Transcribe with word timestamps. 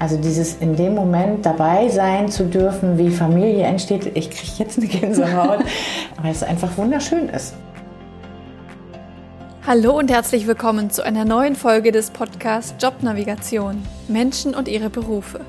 Also 0.00 0.16
dieses 0.16 0.56
in 0.58 0.76
dem 0.76 0.94
Moment 0.94 1.44
dabei 1.44 1.88
sein 1.88 2.28
zu 2.28 2.44
dürfen, 2.44 2.98
wie 2.98 3.10
Familie 3.10 3.64
entsteht, 3.64 4.12
ich 4.14 4.30
kriege 4.30 4.52
jetzt 4.58 4.78
eine 4.78 4.86
Gänsehaut, 4.86 5.64
weil 6.22 6.30
es 6.30 6.44
einfach 6.44 6.76
wunderschön 6.76 7.28
ist. 7.28 7.54
Hallo 9.66 9.98
und 9.98 10.10
herzlich 10.10 10.46
willkommen 10.46 10.90
zu 10.90 11.04
einer 11.04 11.24
neuen 11.24 11.56
Folge 11.56 11.90
des 11.90 12.10
Podcasts 12.10 12.74
Jobnavigation 12.80 13.82
Menschen 14.06 14.54
und 14.54 14.68
ihre 14.68 14.88
Berufe. 14.88 15.40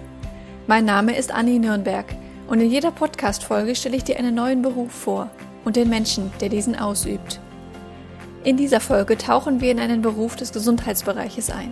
Mein 0.65 0.83
Name 0.83 1.15
ist 1.15 1.31
Anni 1.31 1.59
Nürnberg 1.59 2.05
und 2.47 2.59
in 2.59 2.71
jeder 2.71 2.91
Podcast-Folge 2.91 3.75
stelle 3.75 3.97
ich 3.97 4.03
dir 4.03 4.17
einen 4.17 4.33
neuen 4.33 4.63
Beruf 4.63 4.91
vor 4.91 5.29
und 5.63 5.75
den 5.75 5.89
Menschen, 5.89 6.31
der 6.41 6.49
diesen 6.49 6.75
ausübt. 6.75 7.39
In 8.43 8.57
dieser 8.57 8.79
Folge 8.79 9.15
tauchen 9.15 9.61
wir 9.61 9.71
in 9.71 9.79
einen 9.79 10.01
Beruf 10.01 10.35
des 10.35 10.51
Gesundheitsbereiches 10.51 11.51
ein. 11.51 11.71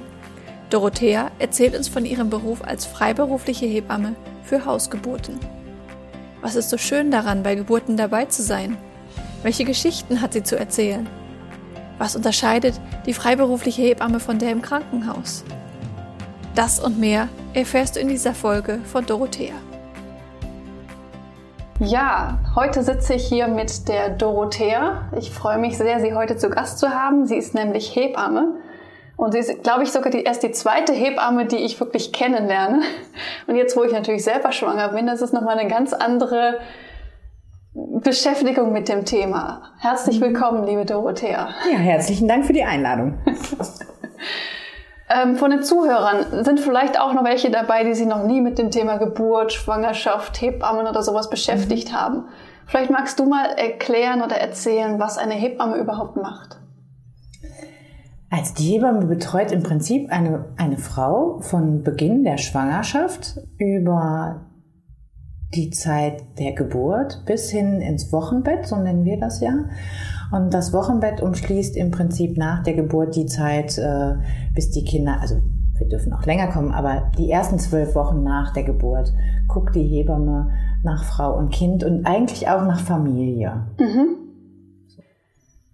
Dorothea 0.70 1.32
erzählt 1.40 1.78
uns 1.78 1.88
von 1.88 2.06
ihrem 2.06 2.30
Beruf 2.30 2.62
als 2.62 2.86
freiberufliche 2.86 3.66
Hebamme 3.66 4.16
für 4.44 4.66
Hausgeburten. 4.66 5.40
Was 6.42 6.56
ist 6.56 6.70
so 6.70 6.78
schön 6.78 7.10
daran, 7.10 7.42
bei 7.42 7.56
Geburten 7.56 7.96
dabei 7.96 8.26
zu 8.26 8.44
sein? 8.44 8.78
Welche 9.44 9.64
Geschichten 9.64 10.22
hat 10.22 10.34
sie 10.34 10.44
zu 10.44 10.60
erzählen? 10.60 11.08
Was 11.98 12.16
unterscheidet 12.16 12.80
die 13.06 13.14
freiberufliche 13.14 13.82
Hebamme 13.82 14.20
von 14.20 14.40
der 14.40 14.52
im 14.52 14.62
Krankenhaus? 14.62 15.46
Das 16.54 16.80
und 16.80 17.00
mehr 17.00 17.30
erfährst 17.54 17.96
du 17.96 18.00
in 18.02 18.10
dieser 18.10 18.34
Folge 18.34 18.80
von 18.86 19.06
Dorothea. 19.06 19.54
Ja, 21.80 22.40
heute 22.56 22.84
sitze 22.84 23.14
ich 23.14 23.28
hier 23.28 23.48
mit 23.48 23.88
der 23.88 24.10
Dorothea. 24.10 25.10
Ich 25.18 25.32
freue 25.32 25.60
mich 25.60 25.78
sehr, 25.78 26.00
sie 26.02 26.14
heute 26.14 26.36
zu 26.36 26.50
Gast 26.50 26.80
zu 26.80 26.90
haben. 26.90 27.26
Sie 27.26 27.38
ist 27.38 27.54
nämlich 27.54 27.96
Hebamme 27.96 28.56
und 29.18 29.32
sie 29.32 29.40
ist, 29.40 29.64
glaube 29.64 29.84
ich, 29.84 29.92
sogar 29.92 30.12
die, 30.12 30.24
erst 30.24 30.44
die 30.44 30.52
zweite 30.52 30.94
Hebamme, 30.94 31.46
die 31.46 31.58
ich 31.58 31.80
wirklich 31.80 32.14
kennenlerne. 32.14 32.82
Und 33.48 33.56
jetzt, 33.56 33.76
wo 33.76 33.84
ich 33.84 33.92
natürlich 33.92 34.24
selber 34.24 34.52
schwanger 34.52 34.90
bin, 34.90 35.08
das 35.08 35.24
ist 35.24 35.34
nochmal 35.34 35.58
eine 35.58 35.68
ganz 35.68 35.92
andere 35.92 36.60
Beschäftigung 37.74 38.72
mit 38.72 38.90
dem 38.90 39.06
Thema. 39.06 39.74
Herzlich 39.80 40.22
willkommen, 40.22 40.66
liebe 40.66 40.86
Dorothea. 40.86 41.50
Ja, 41.72 41.78
herzlichen 41.78 42.28
Dank 42.28 42.46
für 42.46 42.54
die 42.54 42.64
Einladung. 42.64 43.18
ähm, 45.10 45.36
von 45.36 45.50
den 45.50 45.64
Zuhörern 45.64 46.44
sind 46.44 46.60
vielleicht 46.60 47.00
auch 47.00 47.14
noch 47.14 47.24
welche 47.24 47.50
dabei, 47.50 47.84
die 47.84 47.96
sich 47.96 48.08
noch 48.08 48.24
nie 48.24 48.40
mit 48.40 48.60
dem 48.60 48.70
Thema 48.70 48.98
Geburt, 48.98 49.52
Schwangerschaft, 49.52 50.40
Hebammen 50.42 50.86
oder 50.86 51.02
sowas 51.02 51.30
beschäftigt 51.32 51.92
mhm. 51.92 51.96
haben. 51.96 52.26
Vielleicht 52.68 52.92
magst 52.92 53.18
du 53.18 53.26
mal 53.26 53.46
erklären 53.46 54.22
oder 54.22 54.36
erzählen, 54.36 55.00
was 55.00 55.18
eine 55.18 55.34
Hebamme 55.34 55.78
überhaupt 55.78 56.18
macht. 56.18 56.58
Also 58.30 58.54
die 58.56 58.74
Hebamme 58.74 59.06
betreut 59.06 59.52
im 59.52 59.64
Prinzip 59.64 60.12
eine, 60.12 60.46
eine 60.58 60.78
Frau 60.78 61.40
von 61.40 61.84
Beginn 61.84 62.24
der 62.24 62.38
Schwangerschaft 62.38 63.40
über 63.58 64.48
die 65.56 65.70
Zeit 65.70 66.24
der 66.38 66.52
Geburt 66.52 67.24
bis 67.26 67.50
hin 67.50 67.80
ins 67.80 68.12
Wochenbett, 68.12 68.68
so 68.68 68.76
nennen 68.76 69.06
wir 69.06 69.18
das 69.18 69.40
ja. 69.40 69.54
Und 70.32 70.54
das 70.54 70.74
Wochenbett 70.74 71.22
umschließt 71.22 71.78
im 71.78 71.90
Prinzip 71.90 72.38
nach 72.38 72.64
der 72.64 72.74
Geburt 72.74 73.16
die 73.16 73.28
Zeit, 73.28 73.78
äh, 73.78 74.16
bis 74.54 74.72
die 74.72 74.84
Kinder, 74.84 75.22
also 75.22 75.38
wir 75.78 75.88
dürfen 75.88 76.12
auch 76.12 76.26
länger 76.26 76.48
kommen, 76.48 76.72
aber 76.72 77.12
die 77.18 77.32
ersten 77.32 77.60
zwölf 77.60 77.96
Wochen 77.96 78.24
nach 78.24 78.52
der 78.52 78.64
Geburt 78.64 79.14
guckt 79.48 79.76
die 79.76 79.88
Hebamme 79.88 80.52
nach 80.84 81.06
Frau 81.06 81.38
und 81.38 81.52
Kind 81.52 81.84
und 81.84 82.06
eigentlich 82.06 82.50
auch 82.50 82.66
nach 82.66 82.80
Familie. 82.80 83.68
Mhm. 83.80 84.27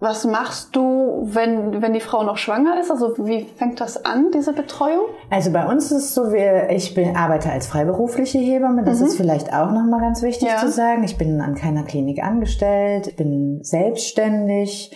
Was 0.04 0.26
machst 0.26 0.76
du, 0.76 1.30
wenn, 1.32 1.82
wenn 1.82 1.94
die 1.94 2.02
Frau 2.02 2.23
noch 2.23 2.36
schwanger 2.36 2.78
ist? 2.78 2.92
Also 2.92 3.16
wie 3.20 3.46
fängt 3.56 3.80
das 3.80 4.04
an, 4.04 4.32
diese 4.34 4.52
Betreuung? 4.52 5.06
Also 5.30 5.54
bei 5.54 5.66
uns 5.66 5.94
ist 5.94 6.04
es 6.04 6.14
so, 6.14 6.34
wir, 6.34 6.70
ich 6.72 6.94
bin, 6.94 7.16
arbeite 7.16 7.50
als 7.50 7.68
freiberufliche 7.68 8.38
Hebamme. 8.38 8.84
Das 8.84 9.00
mhm. 9.00 9.06
ist 9.06 9.16
vielleicht 9.16 9.54
auch 9.54 9.72
nochmal 9.72 10.02
ganz 10.02 10.22
wichtig 10.22 10.50
ja. 10.50 10.58
zu 10.58 10.70
sagen. 10.70 11.06
Ich 11.06 11.18
bin 11.18 11.40
an 11.40 11.56
keiner 11.56 11.84
Klinik 11.84 12.22
angestellt, 12.22 13.16
bin 13.16 13.64
selbstständig 13.64 14.94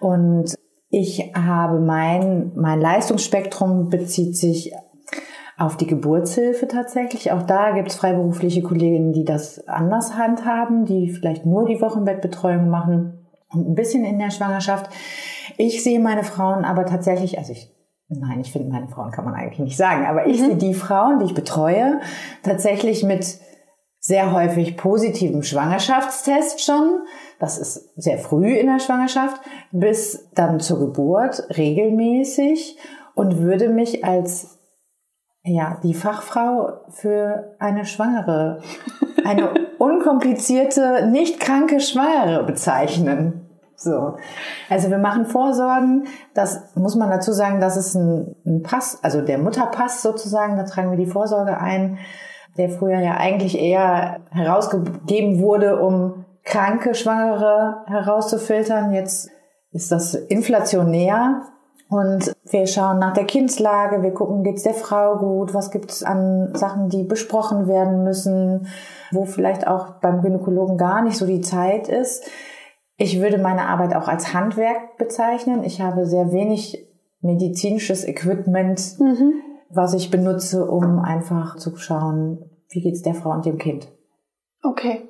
und 0.00 0.54
ich 0.88 1.34
habe 1.34 1.78
mein, 1.78 2.52
mein 2.54 2.80
Leistungsspektrum 2.80 3.90
bezieht 3.90 4.38
sich 4.38 4.72
auf 5.58 5.76
die 5.76 5.86
Geburtshilfe 5.86 6.66
tatsächlich. 6.66 7.30
Auch 7.30 7.42
da 7.42 7.72
gibt 7.72 7.88
es 7.88 7.96
freiberufliche 7.96 8.62
Kolleginnen, 8.62 9.12
die 9.12 9.26
das 9.26 9.68
anders 9.68 10.14
handhaben, 10.14 10.86
die 10.86 11.10
vielleicht 11.10 11.44
nur 11.44 11.66
die 11.66 11.82
Wochenbettbetreuung 11.82 12.70
machen 12.70 13.15
und 13.50 13.68
ein 13.68 13.74
bisschen 13.74 14.04
in 14.04 14.18
der 14.18 14.30
Schwangerschaft. 14.30 14.90
Ich 15.56 15.82
sehe 15.82 16.00
meine 16.00 16.24
Frauen 16.24 16.64
aber 16.64 16.86
tatsächlich, 16.86 17.38
also 17.38 17.52
ich 17.52 17.72
Nein, 18.08 18.40
ich 18.40 18.52
finde, 18.52 18.68
meine 18.70 18.86
Frauen 18.86 19.10
kann 19.10 19.24
man 19.24 19.34
eigentlich 19.34 19.58
nicht 19.58 19.76
sagen, 19.76 20.06
aber 20.06 20.28
ich 20.28 20.40
mhm. 20.40 20.46
sehe 20.46 20.56
die 20.56 20.74
Frauen, 20.74 21.18
die 21.18 21.24
ich 21.24 21.34
betreue, 21.34 22.00
tatsächlich 22.44 23.02
mit 23.02 23.40
sehr 23.98 24.32
häufig 24.32 24.76
positivem 24.76 25.42
Schwangerschaftstest 25.42 26.64
schon. 26.64 27.00
Das 27.40 27.58
ist 27.58 27.92
sehr 27.96 28.18
früh 28.18 28.54
in 28.54 28.68
der 28.68 28.78
Schwangerschaft, 28.78 29.40
bis 29.72 30.30
dann 30.34 30.60
zur 30.60 30.78
Geburt 30.78 31.48
regelmäßig 31.56 32.78
und 33.16 33.38
würde 33.40 33.68
mich 33.68 34.04
als 34.04 34.55
ja, 35.46 35.78
die 35.82 35.94
Fachfrau 35.94 36.80
für 36.90 37.54
eine 37.58 37.84
Schwangere, 37.84 38.60
eine 39.24 39.54
unkomplizierte, 39.78 41.06
nicht 41.06 41.38
kranke 41.38 41.80
Schwangere 41.80 42.44
bezeichnen. 42.44 43.48
So. 43.76 44.16
Also 44.68 44.90
wir 44.90 44.98
machen 44.98 45.26
Vorsorgen. 45.26 46.06
Das 46.34 46.74
muss 46.74 46.96
man 46.96 47.10
dazu 47.10 47.32
sagen, 47.32 47.60
das 47.60 47.76
ist 47.76 47.94
ein, 47.94 48.34
ein 48.44 48.62
Pass, 48.62 48.98
also 49.02 49.20
der 49.20 49.38
Mutterpass 49.38 50.02
sozusagen, 50.02 50.56
da 50.56 50.64
tragen 50.64 50.90
wir 50.90 50.98
die 50.98 51.10
Vorsorge 51.10 51.58
ein, 51.60 51.98
der 52.56 52.70
früher 52.70 52.98
ja 52.98 53.16
eigentlich 53.18 53.58
eher 53.58 54.20
herausgegeben 54.30 55.40
wurde, 55.40 55.80
um 55.80 56.24
kranke 56.42 56.94
Schwangere 56.94 57.82
herauszufiltern. 57.86 58.92
Jetzt 58.92 59.30
ist 59.70 59.92
das 59.92 60.14
inflationär 60.14 61.42
und 61.88 62.34
wir 62.50 62.66
schauen 62.66 62.98
nach 62.98 63.12
der 63.12 63.26
Kindslage, 63.26 64.02
wir 64.02 64.12
gucken, 64.12 64.42
geht's 64.42 64.64
der 64.64 64.74
Frau 64.74 65.16
gut, 65.18 65.54
was 65.54 65.70
gibt's 65.70 66.02
an 66.02 66.54
Sachen, 66.54 66.88
die 66.88 67.04
besprochen 67.04 67.68
werden 67.68 68.02
müssen, 68.02 68.66
wo 69.12 69.24
vielleicht 69.24 69.66
auch 69.68 70.00
beim 70.00 70.20
Gynäkologen 70.20 70.78
gar 70.78 71.02
nicht 71.02 71.16
so 71.16 71.26
die 71.26 71.42
Zeit 71.42 71.88
ist. 71.88 72.28
Ich 72.96 73.20
würde 73.20 73.38
meine 73.38 73.68
Arbeit 73.68 73.94
auch 73.94 74.08
als 74.08 74.34
Handwerk 74.34 74.96
bezeichnen. 74.96 75.62
Ich 75.62 75.80
habe 75.80 76.06
sehr 76.06 76.32
wenig 76.32 76.88
medizinisches 77.20 78.06
Equipment, 78.06 78.98
mhm. 78.98 79.34
was 79.70 79.94
ich 79.94 80.10
benutze, 80.10 80.68
um 80.68 80.98
einfach 80.98 81.56
zu 81.56 81.76
schauen, 81.76 82.50
wie 82.70 82.80
geht's 82.80 83.02
der 83.02 83.14
Frau 83.14 83.30
und 83.30 83.46
dem 83.46 83.58
Kind. 83.58 83.92
Okay. 84.62 85.08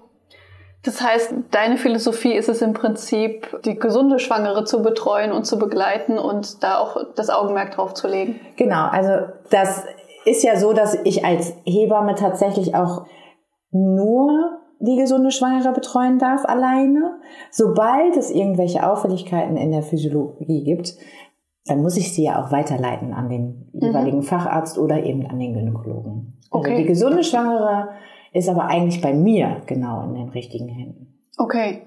Das 0.86 1.02
heißt, 1.02 1.34
deine 1.50 1.78
Philosophie 1.78 2.32
ist 2.32 2.48
es 2.48 2.62
im 2.62 2.72
Prinzip, 2.72 3.60
die 3.64 3.74
gesunde 3.74 4.20
Schwangere 4.20 4.64
zu 4.64 4.82
betreuen 4.82 5.32
und 5.32 5.44
zu 5.44 5.58
begleiten 5.58 6.16
und 6.16 6.62
da 6.62 6.78
auch 6.78 6.96
das 7.16 7.28
Augenmerk 7.28 7.72
drauf 7.72 7.92
zu 7.92 8.06
legen. 8.06 8.38
Genau, 8.56 8.86
also 8.86 9.26
das 9.50 9.84
ist 10.24 10.44
ja 10.44 10.56
so, 10.56 10.72
dass 10.72 10.96
ich 11.02 11.24
als 11.24 11.54
Hebamme 11.64 12.14
tatsächlich 12.14 12.76
auch 12.76 13.04
nur 13.72 14.60
die 14.78 14.94
gesunde 14.94 15.32
Schwangere 15.32 15.72
betreuen 15.72 16.20
darf 16.20 16.44
alleine. 16.44 17.18
Sobald 17.50 18.16
es 18.16 18.30
irgendwelche 18.30 18.88
Auffälligkeiten 18.88 19.56
in 19.56 19.72
der 19.72 19.82
Physiologie 19.82 20.62
gibt, 20.62 20.94
dann 21.64 21.82
muss 21.82 21.96
ich 21.96 22.14
sie 22.14 22.22
ja 22.22 22.40
auch 22.40 22.52
weiterleiten 22.52 23.12
an 23.12 23.28
den 23.28 23.70
mhm. 23.72 23.88
jeweiligen 23.88 24.22
Facharzt 24.22 24.78
oder 24.78 25.02
eben 25.02 25.26
an 25.26 25.40
den 25.40 25.52
Gynäkologen. 25.52 26.38
Also 26.44 26.60
okay. 26.60 26.70
Also 26.70 26.82
die 26.82 26.88
gesunde 26.88 27.24
Schwangere 27.24 27.88
ist 28.36 28.48
aber 28.48 28.66
eigentlich 28.66 29.00
bei 29.00 29.14
mir 29.14 29.62
genau 29.66 30.04
in 30.04 30.14
den 30.14 30.28
richtigen 30.28 30.68
Händen. 30.68 31.18
Okay. 31.38 31.82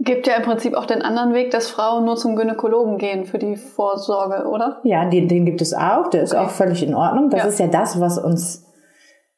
Gibt 0.00 0.28
ja 0.28 0.36
im 0.36 0.44
Prinzip 0.44 0.74
auch 0.74 0.86
den 0.86 1.02
anderen 1.02 1.34
Weg, 1.34 1.50
dass 1.50 1.68
Frauen 1.68 2.04
nur 2.04 2.14
zum 2.14 2.36
Gynäkologen 2.36 2.98
gehen 2.98 3.24
für 3.24 3.38
die 3.38 3.56
Vorsorge, 3.56 4.48
oder? 4.48 4.80
Ja, 4.84 5.08
den, 5.08 5.26
den 5.26 5.44
gibt 5.44 5.60
es 5.60 5.74
auch. 5.74 6.08
Der 6.08 6.22
ist 6.22 6.34
okay. 6.34 6.44
auch 6.44 6.50
völlig 6.50 6.84
in 6.84 6.94
Ordnung. 6.94 7.30
Das 7.30 7.42
ja. 7.42 7.48
ist 7.48 7.58
ja 7.58 7.66
das, 7.66 8.00
was 8.00 8.18
uns 8.18 8.64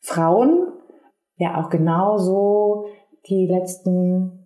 Frauen 0.01 0.67
ja 1.37 1.59
auch 1.59 1.71
genauso 1.71 2.85
die 3.27 3.47
letzten, 3.47 4.45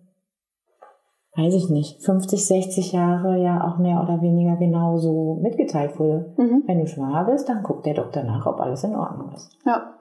weiß 1.35 1.53
ich 1.53 1.69
nicht, 1.69 2.01
50, 2.01 2.45
60 2.45 2.93
Jahre 2.93 3.37
ja 3.37 3.67
auch 3.67 3.77
mehr 3.77 4.01
oder 4.01 4.21
weniger 4.21 4.55
genauso 4.55 5.39
mitgeteilt 5.41 5.99
wurde. 5.99 6.33
Mhm. 6.37 6.63
Wenn 6.65 6.79
du 6.79 6.87
schwanger 6.87 7.25
bist, 7.25 7.49
dann 7.49 7.61
guckt 7.61 7.85
der 7.85 7.93
Doktor 7.93 8.23
nach, 8.23 8.45
ob 8.45 8.61
alles 8.61 8.85
in 8.85 8.95
Ordnung 8.95 9.33
ist. 9.33 9.49
Ja. 9.65 9.94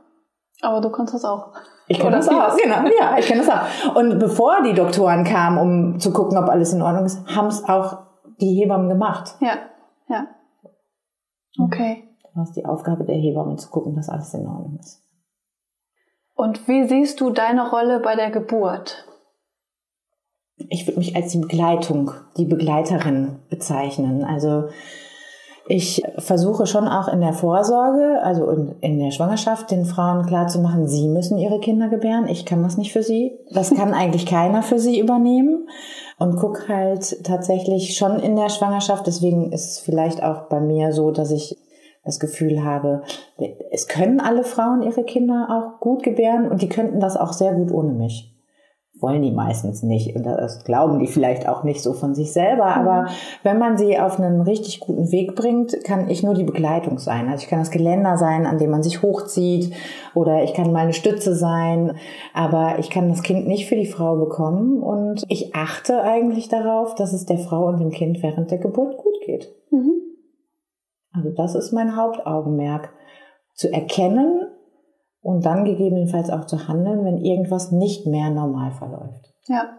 Aber 0.62 0.80
du 0.80 0.90
kannst 0.90 1.14
das 1.14 1.24
auch. 1.24 1.52
Ich 1.86 1.98
kenne 1.98 2.16
das 2.16 2.28
auch, 2.28 2.56
genau. 2.56 2.88
Ja, 2.98 3.18
ich 3.18 3.26
kenne 3.26 3.42
das 3.44 3.50
auch. 3.50 3.96
Und 3.96 4.18
bevor 4.18 4.62
die 4.62 4.72
Doktoren 4.72 5.24
kamen, 5.24 5.58
um 5.58 6.00
zu 6.00 6.12
gucken, 6.12 6.38
ob 6.38 6.48
alles 6.48 6.72
in 6.72 6.80
Ordnung 6.80 7.04
ist, 7.04 7.26
haben 7.34 7.48
es 7.48 7.64
auch 7.68 7.98
die 8.40 8.54
Hebammen 8.54 8.88
gemacht. 8.88 9.36
Ja, 9.40 9.58
ja. 10.08 10.26
Okay. 11.62 12.08
Das 12.34 12.48
ist 12.48 12.56
die 12.56 12.64
Aufgabe 12.64 13.04
der 13.04 13.16
Hebammen, 13.16 13.58
zu 13.58 13.68
gucken, 13.70 13.94
dass 13.94 14.08
alles 14.08 14.32
in 14.34 14.46
Ordnung 14.46 14.78
ist. 14.80 15.02
Und 16.34 16.66
wie 16.66 16.88
siehst 16.88 17.20
du 17.20 17.30
deine 17.30 17.70
Rolle 17.70 18.00
bei 18.00 18.16
der 18.16 18.30
Geburt? 18.30 19.06
Ich 20.56 20.86
würde 20.86 20.98
mich 20.98 21.14
als 21.14 21.32
die 21.32 21.38
Begleitung, 21.38 22.12
die 22.36 22.44
Begleiterin 22.44 23.40
bezeichnen. 23.50 24.24
Also 24.24 24.68
Ich 25.66 26.02
versuche 26.19 26.66
schon 26.66 26.87
auch 26.87 27.08
in 27.08 27.20
der 27.20 27.32
Vorsorge, 27.32 28.20
also 28.22 28.50
in, 28.50 28.75
in 28.81 28.99
der 28.99 29.12
Schwangerschaft, 29.12 29.70
den 29.70 29.87
Frauen 29.87 30.26
klarzumachen, 30.26 30.87
sie 30.87 31.08
müssen 31.08 31.38
ihre 31.38 31.58
Kinder 31.58 31.88
gebären. 31.88 32.28
Ich 32.28 32.44
kann 32.44 32.62
das 32.62 32.76
nicht 32.76 32.93
für 32.93 33.02
sie. 33.02 33.38
Das 33.50 33.75
kann 33.75 33.94
eigentlich 33.94 34.26
keiner 34.26 34.62
für 34.62 34.78
sie 34.78 35.00
übernehmen. 35.00 35.69
Und 36.19 36.37
guck 36.37 36.69
halt 36.69 37.25
tatsächlich 37.25 37.96
schon 37.96 38.20
in 38.20 38.37
der 38.37 38.50
Schwangerschaft. 38.50 39.06
Deswegen 39.06 39.52
ist 39.52 39.70
es 39.70 39.78
vielleicht 39.78 40.22
auch 40.22 40.49
bei 40.49 40.61
mir 40.61 40.93
so, 40.93 41.11
dass 41.11 41.31
ich 41.31 41.56
das 42.05 42.20
Gefühl 42.20 42.62
habe, 42.62 43.02
es 43.70 43.88
können 43.88 44.20
alle 44.20 44.44
Frauen 44.44 44.82
ihre 44.82 45.05
Kinder 45.05 45.49
auch 45.50 45.81
gut 45.81 46.02
gebären 46.02 46.50
und 46.50 46.61
die 46.61 46.69
könnten 46.69 47.00
das 47.00 47.16
auch 47.16 47.32
sehr 47.32 47.55
gut 47.55 47.72
ohne 47.72 47.93
mich 47.93 48.33
wollen 49.00 49.23
die 49.23 49.32
meistens 49.32 49.82
nicht 49.82 50.14
und 50.14 50.25
das 50.25 50.64
glauben 50.64 50.99
die 50.99 51.08
vielleicht 51.08 51.49
auch 51.49 51.64
nicht 51.64 51.82
so 51.82 51.93
von 51.93 52.14
sich 52.14 52.32
selber. 52.32 52.67
Mhm. 52.67 52.88
Aber 52.88 53.06
wenn 53.43 53.58
man 53.58 53.76
sie 53.76 53.99
auf 53.99 54.20
einen 54.20 54.41
richtig 54.41 54.81
guten 54.81 55.11
Weg 55.11 55.35
bringt, 55.35 55.82
kann 55.85 56.08
ich 56.08 56.23
nur 56.23 56.35
die 56.35 56.44
Begleitung 56.44 56.99
sein. 56.99 57.29
Also 57.29 57.43
ich 57.43 57.49
kann 57.49 57.58
das 57.58 57.70
Geländer 57.70 58.17
sein, 58.17 58.46
an 58.46 58.58
dem 58.58 58.70
man 58.70 58.82
sich 58.82 59.02
hochzieht 59.02 59.75
oder 60.14 60.44
ich 60.44 60.55
kann 60.55 60.73
mal 60.73 60.81
eine 60.81 60.93
Stütze 60.93 61.35
sein, 61.35 61.96
aber 62.32 62.79
ich 62.79 62.88
kann 62.88 63.08
das 63.08 63.23
Kind 63.23 63.49
nicht 63.49 63.69
für 63.69 63.76
die 63.76 63.87
Frau 63.87 64.17
bekommen 64.17 64.81
und 64.82 65.25
ich 65.29 65.55
achte 65.55 66.02
eigentlich 66.02 66.49
darauf, 66.49 66.94
dass 66.94 67.12
es 67.12 67.26
der 67.26 67.38
Frau 67.38 67.67
und 67.67 67.81
dem 67.81 67.90
Kind 67.90 68.23
während 68.23 68.50
der 68.50 68.58
Geburt 68.58 68.97
gut 68.97 69.20
geht. 69.26 69.52
Mhm. 69.70 70.00
Also 71.12 71.31
das 71.31 71.55
ist 71.55 71.73
mein 71.73 71.97
Hauptaugenmerk. 71.97 72.90
Zu 73.55 73.73
erkennen, 73.73 74.49
und 75.25 75.47
dann 75.47 75.65
gegebenenfalls 75.65 76.29
auch 76.29 76.44
zu 76.44 76.69
handeln, 76.69 77.05
wenn 77.05 77.17
irgendwas 77.17 77.73
nicht 77.73 78.06
mehr 78.06 78.31
normal 78.31 78.73
verläuft. 78.73 79.32
Ja. 79.47 79.79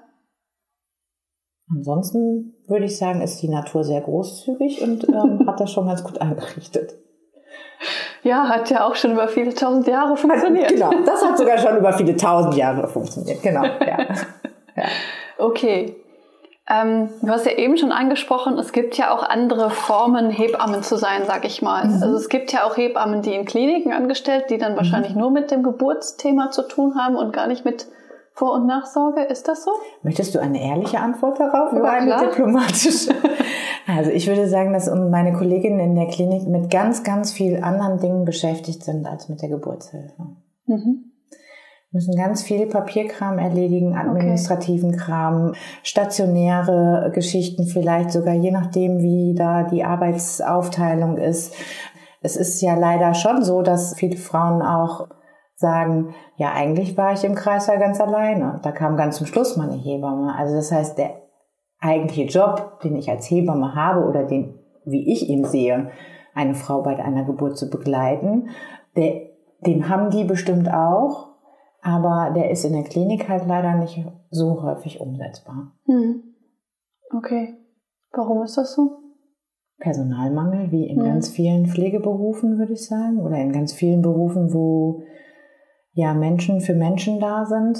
Ansonsten 1.70 2.56
würde 2.68 2.86
ich 2.86 2.98
sagen, 2.98 3.22
ist 3.22 3.42
die 3.42 3.48
Natur 3.48 3.84
sehr 3.84 4.02
großzügig 4.02 4.82
und 4.82 5.08
ähm, 5.10 5.46
hat 5.48 5.60
das 5.60 5.72
schon 5.72 5.86
ganz 5.86 6.04
gut 6.04 6.20
eingerichtet. 6.20 6.96
Ja, 8.24 8.50
hat 8.50 8.72
ja 8.72 8.88
auch 8.88 8.96
schon 8.96 9.12
über 9.12 9.28
viele 9.28 9.54
tausend 9.54 9.86
Jahre 9.86 10.18
funktioniert. 10.18 10.70
Genau, 10.70 10.90
das 11.06 11.24
hat 11.24 11.38
sogar 11.38 11.58
schon 11.60 11.78
über 11.78 11.94
viele 11.94 12.16
tausend 12.16 12.56
Jahre 12.56 12.88
funktioniert. 12.88 13.44
Genau, 13.44 13.64
ja. 13.64 14.00
ja. 14.76 14.84
Okay. 15.38 15.96
Ähm, 16.68 17.10
du 17.22 17.28
hast 17.28 17.46
ja 17.46 17.52
eben 17.52 17.78
schon 17.78 17.92
angesprochen, 17.92 18.58
es 18.58 18.72
gibt 18.72 18.98
ja 18.98 19.14
auch 19.14 19.22
andere 19.22 19.70
Formen, 19.70 20.32
Hebammen 20.32 20.82
zu 20.82 20.98
sein, 20.98 21.22
sag 21.28 21.46
ich 21.46 21.62
mal. 21.62 21.88
Mhm. 21.88 22.02
Also 22.02 22.16
es 22.16 22.28
gibt 22.28 22.52
ja 22.52 22.64
auch 22.64 22.76
Hebammen, 22.76 23.22
die 23.22 23.36
in 23.36 23.46
Kliniken 23.46 23.94
angestellt, 23.94 24.46
die 24.50 24.58
dann 24.58 24.74
mhm. 24.74 24.78
wahrscheinlich 24.78 25.14
nur 25.14 25.30
mit 25.30 25.52
dem 25.52 25.62
Geburtsthema 25.62 26.50
zu 26.50 26.64
tun 26.64 26.96
haben 26.96 27.18
und 27.18 27.34
gar 27.34 27.48
nicht 27.48 27.66
mit 27.66 27.86
Vor- 28.34 28.54
und 28.54 28.66
Nachsorge. 28.66 29.22
Ist 29.22 29.48
das 29.48 29.64
so? 29.64 29.72
Möchtest 30.02 30.34
du 30.34 30.40
eine 30.40 30.60
ehrliche 30.60 31.00
Antwort 31.00 31.40
darauf 31.40 31.72
ja, 31.72 31.80
oder 31.80 31.92
eine 31.92 32.08
klar. 32.08 32.26
diplomatische? 32.26 33.14
also 33.88 34.10
ich 34.10 34.26
würde 34.26 34.48
sagen, 34.48 34.74
dass 34.74 34.90
meine 34.90 35.34
Kolleginnen 35.34 35.80
in 35.80 35.96
der 35.96 36.08
Klinik 36.08 36.48
mit 36.48 36.72
ganz, 36.72 37.04
ganz 37.04 37.32
viel 37.32 37.64
anderen 37.64 38.00
Dingen 38.00 38.26
beschäftigt 38.26 38.84
sind 38.84 39.06
als 39.06 39.30
mit 39.30 39.40
der 39.44 39.50
Geburtshilfe. 39.50 40.16
Mhm 40.66 41.12
müssen 41.96 42.18
ganz 42.18 42.44
viel 42.44 42.68
Papierkram 42.68 43.40
erledigen, 43.40 43.96
administrativen 43.96 44.90
okay. 44.90 45.00
Kram, 45.00 45.54
stationäre 45.82 47.10
Geschichten 47.14 47.68
vielleicht 47.68 48.12
sogar, 48.12 48.34
je 48.34 48.52
nachdem, 48.52 49.00
wie 49.00 49.34
da 49.34 49.64
die 49.64 49.86
Arbeitsaufteilung 49.86 51.18
ist. 51.18 51.56
Es 52.22 52.36
ist 52.36 52.62
ja 52.62 52.76
leider 52.76 53.14
schon 53.14 53.44
so, 53.44 53.62
dass 53.62 53.96
viele 53.96 54.18
Frauen 54.18 54.62
auch 54.62 55.08
sagen, 55.56 56.14
ja, 56.36 56.52
eigentlich 56.52 56.98
war 56.98 57.14
ich 57.14 57.24
im 57.24 57.34
Kreißsaal 57.34 57.80
ganz 57.80 58.02
alleine. 58.02 58.60
Da 58.62 58.74
kam 58.74 58.98
ganz 58.98 59.16
zum 59.16 59.26
Schluss 59.26 59.56
meine 59.56 59.78
Hebamme. 59.78 60.36
Also 60.38 60.54
das 60.56 60.74
heißt, 60.74 60.98
der 60.98 61.22
eigentliche 61.80 62.24
Job, 62.24 62.82
den 62.84 62.98
ich 62.98 63.10
als 63.10 63.32
Hebamme 63.32 63.74
habe 63.74 64.06
oder 64.06 64.26
den, 64.26 64.60
wie 64.84 65.14
ich 65.14 65.30
ihn 65.30 65.46
sehe, 65.46 65.92
eine 66.34 66.56
Frau 66.56 66.82
bei 66.82 67.02
einer 67.02 67.24
Geburt 67.24 67.58
zu 67.58 67.70
begleiten, 67.70 68.50
der, 68.98 69.30
den 69.66 69.88
haben 69.88 70.10
die 70.10 70.26
bestimmt 70.26 70.70
auch. 70.70 71.35
Aber 71.86 72.32
der 72.34 72.50
ist 72.50 72.66
in 72.66 72.74
der 72.74 72.84
Klinik 72.84 73.30
halt 73.30 73.46
leider 73.46 73.76
nicht 73.76 74.04
so 74.32 74.64
häufig 74.64 75.00
umsetzbar. 75.00 75.72
Hm. 75.86 76.24
Okay. 77.16 77.54
Warum 78.12 78.42
ist 78.42 78.58
das 78.58 78.74
so? 78.74 79.04
Personalmangel, 79.78 80.72
wie 80.72 80.88
in 80.88 80.98
hm. 80.98 81.06
ganz 81.06 81.30
vielen 81.30 81.68
Pflegeberufen, 81.68 82.58
würde 82.58 82.74
ich 82.74 82.88
sagen, 82.88 83.20
oder 83.20 83.38
in 83.38 83.52
ganz 83.52 83.72
vielen 83.72 84.02
Berufen, 84.02 84.52
wo 84.52 85.04
ja 85.92 86.16
Menschen 86.16 86.60
für 86.60 86.74
Menschen 86.74 87.20
da 87.20 87.46
sind. 87.46 87.78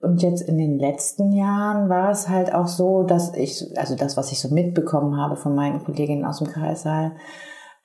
Und 0.00 0.20
jetzt 0.20 0.42
in 0.42 0.58
den 0.58 0.78
letzten 0.78 1.32
Jahren 1.32 1.88
war 1.88 2.10
es 2.10 2.28
halt 2.28 2.52
auch 2.54 2.66
so, 2.66 3.04
dass 3.04 3.34
ich, 3.36 3.72
also 3.78 3.96
das, 3.96 4.18
was 4.18 4.32
ich 4.32 4.40
so 4.40 4.52
mitbekommen 4.52 5.16
habe 5.16 5.36
von 5.36 5.54
meinen 5.54 5.82
Kolleginnen 5.82 6.26
aus 6.26 6.40
dem 6.40 6.48
Kreissaal, 6.48 7.12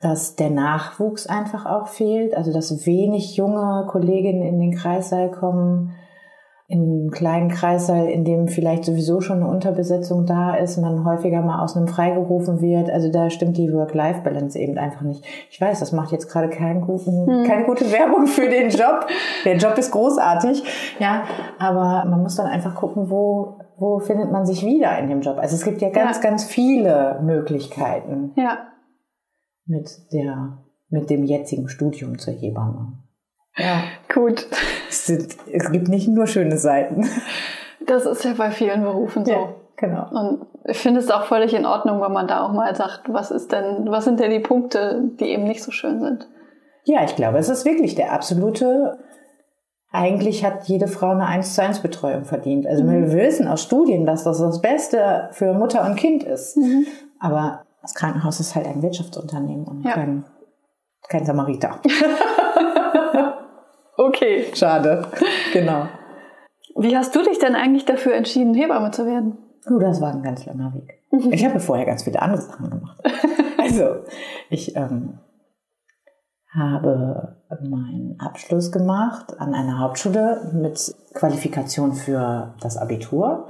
dass 0.05 0.35
der 0.35 0.51
Nachwuchs 0.51 1.25
einfach 1.25 1.65
auch 1.65 1.87
fehlt, 1.87 2.37
also 2.37 2.53
dass 2.53 2.85
wenig 2.85 3.37
junge 3.37 3.87
Kolleginnen 3.87 4.43
in 4.43 4.59
den 4.59 4.75
Kreissaal 4.75 5.31
kommen, 5.31 5.95
in 6.67 6.81
einem 6.81 7.11
kleinen 7.11 7.49
Kreissaal, 7.49 8.07
in 8.07 8.23
dem 8.23 8.47
vielleicht 8.47 8.85
sowieso 8.85 9.19
schon 9.21 9.37
eine 9.37 9.47
Unterbesetzung 9.47 10.27
da 10.27 10.55
ist, 10.55 10.77
man 10.77 11.05
häufiger 11.05 11.41
mal 11.41 11.63
aus 11.63 11.75
einem 11.75 11.87
freigerufen 11.87 12.61
wird. 12.61 12.91
Also 12.91 13.11
da 13.11 13.31
stimmt 13.31 13.57
die 13.57 13.71
Work-Life-Balance 13.73 14.59
eben 14.59 14.77
einfach 14.77 15.01
nicht. 15.01 15.25
Ich 15.49 15.59
weiß, 15.59 15.79
das 15.79 15.91
macht 15.91 16.11
jetzt 16.11 16.29
gerade 16.29 16.49
keinen 16.49 16.81
guten, 16.81 17.25
hm. 17.25 17.43
keine 17.47 17.65
gute 17.65 17.91
Werbung 17.91 18.27
für 18.27 18.47
den 18.47 18.69
Job. 18.69 19.07
Der 19.43 19.57
Job 19.57 19.75
ist 19.77 19.89
großartig, 19.89 20.63
ja, 20.99 21.23
aber 21.57 22.07
man 22.07 22.21
muss 22.21 22.35
dann 22.35 22.47
einfach 22.47 22.75
gucken, 22.75 23.09
wo 23.09 23.55
wo 23.77 23.99
findet 23.99 24.31
man 24.31 24.45
sich 24.45 24.65
wieder 24.65 24.97
in 24.99 25.09
dem 25.09 25.19
Job? 25.19 25.37
Also 25.37 25.55
es 25.55 25.65
gibt 25.65 25.81
ja 25.81 25.89
ganz, 25.89 26.17
ja. 26.17 26.23
ganz 26.23 26.45
viele 26.45 27.19
Möglichkeiten. 27.21 28.31
Ja 28.37 28.59
mit 29.65 29.89
der, 30.11 30.59
mit 30.89 31.09
dem 31.09 31.23
jetzigen 31.23 31.69
Studium 31.69 32.19
zur 32.19 32.33
Hebamme. 32.33 32.99
Ja. 33.57 33.83
Gut. 34.13 34.47
Es, 34.89 35.05
sind, 35.05 35.35
es 35.51 35.71
gibt 35.71 35.87
nicht 35.87 36.07
nur 36.07 36.27
schöne 36.27 36.57
Seiten. 36.57 37.07
Das 37.85 38.05
ist 38.05 38.23
ja 38.23 38.33
bei 38.33 38.51
vielen 38.51 38.83
Berufen 38.83 39.25
so. 39.25 39.31
Ja, 39.31 39.55
genau. 39.77 40.09
Und 40.09 40.47
ich 40.65 40.77
finde 40.77 40.99
es 40.99 41.11
auch 41.11 41.25
völlig 41.25 41.53
in 41.53 41.65
Ordnung, 41.65 42.01
wenn 42.01 42.11
man 42.11 42.27
da 42.27 42.43
auch 42.43 42.51
mal 42.51 42.75
sagt, 42.75 43.01
was 43.07 43.31
ist 43.31 43.51
denn, 43.51 43.85
was 43.89 44.05
sind 44.05 44.19
denn 44.19 44.31
die 44.31 44.39
Punkte, 44.39 45.11
die 45.19 45.25
eben 45.25 45.43
nicht 45.43 45.63
so 45.63 45.71
schön 45.71 45.99
sind? 45.99 46.27
Ja, 46.83 47.03
ich 47.03 47.15
glaube, 47.15 47.37
es 47.37 47.49
ist 47.49 47.65
wirklich 47.65 47.95
der 47.95 48.11
absolute 48.11 48.97
eigentlich 49.95 50.43
hat 50.43 50.65
jede 50.65 50.87
Frau 50.87 51.11
eine 51.11 51.25
1 51.25 51.55
zu 51.55 51.63
1 51.63 51.79
Betreuung 51.79 52.25
verdient. 52.25 52.67
Also 52.67 52.83
mhm. 52.83 53.11
wir 53.11 53.13
wissen 53.13 53.47
aus 53.47 53.63
Studien, 53.63 54.05
dass 54.05 54.23
das 54.23 54.39
das 54.39 54.61
Beste 54.61 55.29
für 55.31 55.53
Mutter 55.53 55.85
und 55.85 55.95
Kind 55.95 56.23
ist. 56.23 56.57
Mhm. 56.57 56.85
Aber 57.19 57.64
das 57.85 57.93
Krankenhaus 57.93 58.39
ist 58.39 58.55
halt 58.55 58.65
ein 58.65 58.81
Wirtschaftsunternehmen 58.81 59.67
und 59.67 59.83
ja. 59.83 59.93
kein, 59.93 60.25
kein 61.07 61.23
Samariter. 61.23 61.79
okay. 63.97 64.47
Schade. 64.55 65.07
Genau. 65.53 65.87
Wie 66.77 66.97
hast 66.97 67.15
du 67.15 67.21
dich 67.21 67.37
denn 67.37 67.53
eigentlich 67.53 67.85
dafür 67.85 68.15
entschieden, 68.15 68.55
Hebamme 68.55 68.89
zu 68.89 69.05
werden? 69.05 69.37
Oh, 69.69 69.77
das 69.77 70.01
war 70.01 70.11
ein 70.11 70.23
ganz 70.23 70.47
langer 70.47 70.73
Weg. 70.73 70.99
Ich 71.31 71.45
habe 71.45 71.59
vorher 71.59 71.85
ganz 71.85 72.03
viele 72.03 72.19
andere 72.21 72.41
Sachen 72.41 72.69
gemacht. 72.71 73.01
Also, 73.57 74.03
ich 74.51 74.75
ähm, 74.75 75.17
habe 76.53 77.37
meinen 77.63 78.19
Abschluss 78.19 78.71
gemacht 78.71 79.39
an 79.39 79.55
einer 79.55 79.79
Hauptschule 79.79 80.51
mit 80.53 80.93
Qualifikation 81.15 81.93
für 81.93 82.53
das 82.61 82.77
Abitur. 82.77 83.47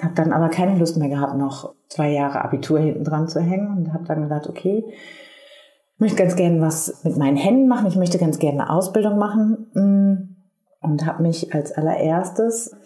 Habe 0.00 0.14
dann 0.14 0.32
aber 0.32 0.48
keine 0.50 0.78
Lust 0.78 0.96
mehr 0.96 1.08
gehabt, 1.08 1.36
noch 1.36 1.74
zwei 1.88 2.10
Jahre 2.10 2.44
Abitur 2.44 2.78
hinten 2.78 3.04
dran 3.04 3.28
zu 3.28 3.40
hängen 3.40 3.76
und 3.76 3.94
habe 3.94 4.04
dann 4.04 4.22
gedacht, 4.22 4.48
okay, 4.48 4.84
ich 4.88 6.00
möchte 6.00 6.16
ganz 6.18 6.36
gerne 6.36 6.60
was 6.60 7.02
mit 7.04 7.16
meinen 7.16 7.38
Händen 7.38 7.68
machen, 7.68 7.86
ich 7.86 7.96
möchte 7.96 8.18
ganz 8.18 8.38
gerne 8.38 8.62
eine 8.62 8.70
Ausbildung 8.70 9.16
machen 9.16 9.70
mm, 9.72 10.84
und 10.84 11.06
habe 11.06 11.22
mich 11.22 11.54
als 11.54 11.72
allererstes, 11.72 12.76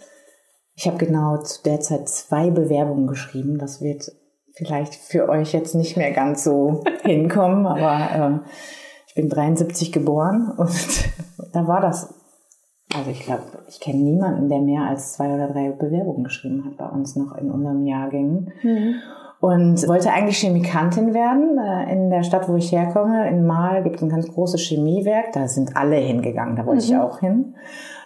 ich 0.77 0.87
habe 0.87 0.99
genau 0.99 1.39
zu 1.39 1.63
der 1.65 1.81
Zeit 1.81 2.09
zwei 2.09 2.51
Bewerbungen 2.51 3.09
geschrieben, 3.09 3.59
das 3.59 3.81
wird 3.81 4.13
vielleicht 4.53 4.95
für 4.95 5.29
euch 5.29 5.53
jetzt 5.53 5.75
nicht 5.75 5.97
mehr 5.97 6.13
ganz 6.13 6.45
so 6.45 6.85
hinkommen, 7.03 7.67
aber 7.67 8.43
äh, 8.45 8.49
ich 9.09 9.15
bin 9.15 9.29
73 9.29 9.91
geboren 9.91 10.53
und 10.57 10.71
da 11.53 11.67
war 11.67 11.81
das 11.81 12.15
also 12.95 13.11
ich 13.11 13.21
glaube, 13.21 13.43
ich 13.69 13.81
kenne 13.81 13.99
niemanden, 13.99 14.49
der 14.49 14.61
mehr 14.61 14.83
als 14.83 15.13
zwei 15.13 15.33
oder 15.33 15.49
drei 15.49 15.71
Bewerbungen 15.71 16.25
geschrieben 16.25 16.65
hat 16.65 16.77
bei 16.77 16.87
uns 16.87 17.17
noch 17.17 17.37
in 17.37 17.51
unserem 17.51 17.87
Jahrgängen. 17.87 18.53
Mhm. 18.63 18.95
Und 19.41 19.89
wollte 19.89 20.13
eigentlich 20.13 20.39
Chemikantin 20.39 21.15
werden. 21.15 21.59
Äh, 21.59 21.93
in 21.93 22.11
der 22.11 22.25
Stadt, 22.25 22.47
wo 22.49 22.57
ich 22.57 22.73
herkomme, 22.73 23.27
in 23.29 23.47
Mahl, 23.47 23.83
gibt 23.83 23.97
es 23.97 24.03
ein 24.03 24.11
ganz 24.11 24.29
großes 24.29 24.61
Chemiewerk. 24.61 25.33
Da 25.33 25.49
sind 25.49 25.77
alle 25.77 25.97
hingegangen, 25.97 26.57
da 26.57 26.67
wollte 26.67 26.85
mhm. 26.85 26.91
ich 26.91 26.97
auch 26.97 27.21
hin. 27.21 27.55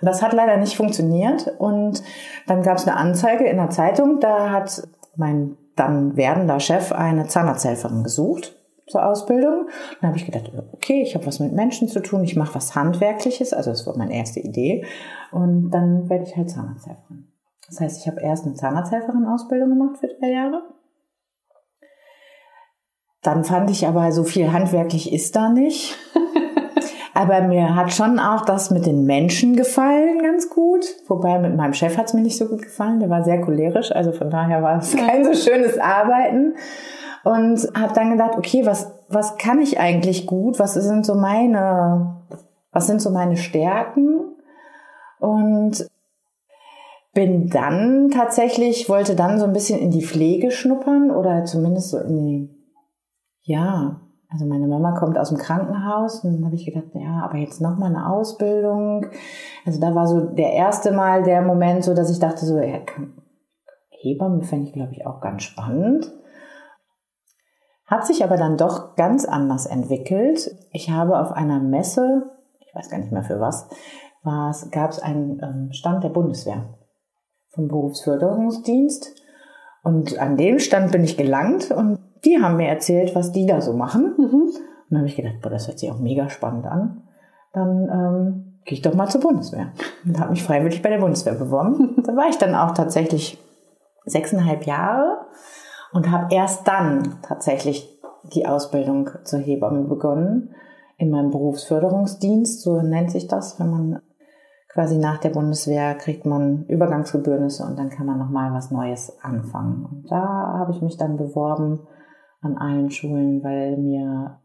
Das 0.01 0.23
hat 0.23 0.33
leider 0.33 0.57
nicht 0.59 0.77
funktioniert. 0.77 1.53
Und 1.59 2.03
dann 2.47 2.63
gab 2.63 2.77
es 2.77 2.87
eine 2.87 2.97
Anzeige 2.97 3.45
in 3.45 3.57
der 3.57 3.71
Zeitung, 3.71 4.21
da 4.21 4.51
hat 4.51 4.87
mein 5.17 5.57
dann 5.75 6.17
werdender 6.17 6.61
Chef 6.61 6.93
eine 6.93 7.27
Zahnarzthelferin 7.27 8.05
gesucht 8.05 8.55
zur 8.87 9.07
Ausbildung. 9.07 9.69
Dann 10.01 10.09
habe 10.09 10.19
ich 10.19 10.27
gedacht, 10.27 10.51
okay, 10.73 11.03
ich 11.03 11.15
habe 11.15 11.27
was 11.27 11.41
mit 11.41 11.53
Menschen 11.53 11.89
zu 11.89 12.01
tun, 12.01 12.25
ich 12.25 12.37
mache 12.37 12.55
was 12.55 12.75
Handwerkliches, 12.75 13.53
also 13.53 13.71
das 13.71 13.87
war 13.87 13.97
meine 13.97 14.15
erste 14.15 14.41
Idee. 14.41 14.85
Und 15.33 15.71
dann 15.71 16.09
werde 16.09 16.25
ich 16.25 16.37
halt 16.37 16.51
Zahnarzthelferin. 16.51 17.29
Das 17.67 17.81
heißt, 17.81 18.01
ich 18.01 18.07
habe 18.07 18.21
erst 18.21 18.45
eine 18.45 18.55
Zahnarzthelferin-Ausbildung 18.55 19.71
gemacht 19.71 19.99
für 19.99 20.09
drei 20.09 20.31
Jahre. 20.31 20.63
Dann 23.23 23.43
fand 23.43 23.71
ich 23.71 23.87
aber, 23.87 24.13
so 24.13 24.23
viel 24.23 24.53
handwerklich 24.53 25.11
ist 25.13 25.35
da 25.35 25.49
nicht. 25.49 25.97
aber 27.15 27.41
mir 27.43 27.75
hat 27.75 27.93
schon 27.93 28.19
auch 28.19 28.45
das 28.45 28.71
mit 28.71 28.85
den 28.85 29.05
Menschen 29.07 29.57
gefallen 29.57 30.23
ganz 30.23 30.51
gut. 30.51 30.85
Wobei 31.09 31.39
mit 31.39 31.57
meinem 31.57 31.73
Chef 31.73 31.97
hat 31.97 32.07
es 32.07 32.13
mir 32.13 32.21
nicht 32.21 32.37
so 32.37 32.47
gut 32.47 32.61
gefallen. 32.61 33.01
Der 33.01 33.09
war 33.09 33.25
sehr 33.25 33.41
cholerisch. 33.41 33.91
Also 33.93 34.13
von 34.13 34.29
daher 34.29 34.63
war 34.63 34.79
es 34.79 34.95
kein 34.95 35.25
so 35.25 35.33
schönes 35.33 35.79
Arbeiten. 35.79 36.55
Und 37.25 37.69
habe 37.75 37.95
dann 37.95 38.11
gedacht, 38.11 38.37
okay, 38.37 38.67
was, 38.67 38.93
was 39.09 39.39
kann 39.39 39.61
ich 39.61 39.81
eigentlich 39.81 40.27
gut? 40.27 40.59
Was 40.59 40.75
sind 40.75 41.07
so 41.07 41.15
meine, 41.15 42.23
was 42.71 42.87
sind 42.87 43.01
so 43.01 43.11
meine 43.11 43.37
Stärken? 43.37 44.37
Und 45.19 45.89
bin 47.15 47.49
dann 47.49 48.11
tatsächlich, 48.11 48.89
wollte 48.89 49.15
dann 49.15 49.39
so 49.39 49.47
ein 49.47 49.53
bisschen 49.53 49.79
in 49.79 49.91
die 49.91 50.05
Pflege 50.05 50.51
schnuppern 50.51 51.11
oder 51.11 51.45
zumindest 51.45 51.91
so 51.91 51.99
in 51.99 52.17
die, 52.17 52.51
ja, 53.43 54.01
also 54.29 54.47
meine 54.47 54.67
Mama 54.67 54.99
kommt 54.99 55.17
aus 55.17 55.29
dem 55.29 55.39
Krankenhaus 55.39 56.25
und 56.25 56.35
dann 56.35 56.45
habe 56.45 56.57
ich 56.57 56.67
gedacht, 56.67 56.89
ja, 56.95 57.23
aber 57.25 57.39
jetzt 57.39 57.61
nochmal 57.61 57.91
eine 57.91 58.11
Ausbildung. 58.11 59.07
Also 59.65 59.81
da 59.81 59.95
war 59.95 60.09
so 60.09 60.21
der 60.21 60.55
erste 60.55 60.91
Mal 60.91 61.23
der 61.23 61.41
Moment 61.41 61.85
so, 61.85 61.95
dass 61.95 62.11
ich 62.11 62.19
dachte 62.19 62.45
so, 62.45 62.59
ja, 62.59 62.81
Hebamme 63.91 64.43
fände 64.43 64.67
ich 64.67 64.73
glaube 64.73 64.93
ich 64.93 65.07
auch 65.07 65.21
ganz 65.21 65.45
spannend. 65.45 66.13
Hat 67.87 68.07
sich 68.07 68.25
aber 68.25 68.37
dann 68.37 68.57
doch 68.57 68.97
ganz 68.97 69.25
anders 69.25 69.67
entwickelt. 69.67 70.57
Ich 70.73 70.91
habe 70.91 71.21
auf 71.21 71.33
einer 71.33 71.61
Messe, 71.61 72.31
ich 72.61 72.75
weiß 72.75 72.89
gar 72.89 72.99
nicht 72.99 73.13
mehr 73.13 73.25
für 73.25 73.41
was, 73.41 73.69
gab 74.71 74.91
es 74.91 75.01
einen 75.01 75.41
ähm, 75.43 75.73
Stand 75.73 76.03
der 76.03 76.09
Bundeswehr 76.09 76.65
vom 77.51 77.69
Berufsförderungsdienst. 77.69 79.15
Und 79.83 80.19
an 80.19 80.37
dem 80.37 80.59
Stand 80.59 80.93
bin 80.93 81.05
ich 81.05 81.19
gelangt 81.19 81.71
und 81.71 81.99
die 82.25 82.41
haben 82.41 82.57
mir 82.57 82.69
erzählt, 82.69 83.15
was 83.15 83.33
die 83.33 83.45
da 83.45 83.61
so 83.61 83.75
machen. 83.75 84.15
Mhm. 84.17 84.43
Und 84.45 84.91
dann 84.91 84.99
habe 84.99 85.09
ich 85.09 85.17
gedacht, 85.17 85.41
boah, 85.43 85.51
das 85.51 85.69
hört 85.69 85.79
sich 85.79 85.91
auch 85.91 85.99
mega 85.99 86.31
spannend 86.31 86.67
an. 86.67 87.03
Dann 87.53 87.89
ähm, 87.93 88.61
gehe 88.65 88.77
ich 88.77 88.83
doch 88.83 88.95
mal 88.95 89.09
zur 89.09 89.21
Bundeswehr. 89.21 89.73
Und 90.07 90.19
habe 90.19 90.31
mich 90.31 90.43
freiwillig 90.43 90.81
bei 90.81 90.89
der 90.89 90.99
Bundeswehr 90.99 91.35
beworben. 91.35 92.03
da 92.07 92.17
war 92.17 92.29
ich 92.29 92.39
dann 92.39 92.55
auch 92.55 92.73
tatsächlich 92.73 93.39
sechseinhalb 94.07 94.65
Jahre 94.65 95.27
und 95.95 96.11
habe 96.11 96.35
erst 96.35 96.67
dann 96.69 97.19
tatsächlich 97.23 97.89
die 98.35 98.47
Ausbildung 98.47 99.11
zur 99.23 99.39
Hebamme 99.39 99.85
begonnen 99.85 100.55
in 100.99 101.11
meinem 101.11 101.31
Berufsförderungsdienst, 101.31 102.63
so 102.63 102.83
nennt 102.83 103.11
sich 103.11 103.29
das, 103.29 103.59
wenn 103.59 103.71
man 103.71 104.03
quasi 104.69 104.99
nach 104.99 105.19
der 105.19 105.31
Bundeswehr 105.31 105.95
kriegt 105.95 106.27
man 106.27 106.67
Übergangsgebührnisse 106.67 107.65
und 107.65 107.79
dann 107.79 107.91
kann 107.91 108.07
man 108.07 108.19
nochmal 108.19 108.53
was 108.53 108.73
Neues 108.73 109.17
anfangen. 109.23 109.87
Und 109.87 110.11
da 110.11 110.57
habe 110.59 110.73
ich 110.73 110.83
mich 110.83 110.97
dann 110.97 111.17
beworben 111.17 111.81
an 112.41 112.59
allen 112.59 112.91
Schulen, 112.91 113.43
weil 113.45 113.77
mir, 113.77 114.41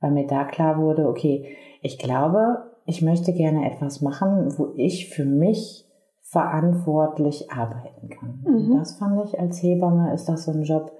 weil 0.00 0.12
mir 0.12 0.26
da 0.26 0.44
klar 0.44 0.78
wurde, 0.78 1.06
okay, 1.06 1.54
ich 1.82 1.98
glaube, 1.98 2.64
ich 2.86 3.02
möchte 3.02 3.34
gerne 3.34 3.70
etwas 3.70 4.00
machen, 4.00 4.54
wo 4.56 4.72
ich 4.76 5.10
für 5.10 5.26
mich 5.26 5.87
verantwortlich 6.30 7.50
arbeiten 7.50 8.10
kann. 8.10 8.44
Mhm. 8.44 8.78
Das 8.78 8.98
fand 8.98 9.24
ich 9.24 9.38
als 9.38 9.62
Hebamme 9.62 10.12
ist 10.12 10.26
das 10.28 10.44
so 10.44 10.52
ein 10.52 10.62
Job, 10.62 10.92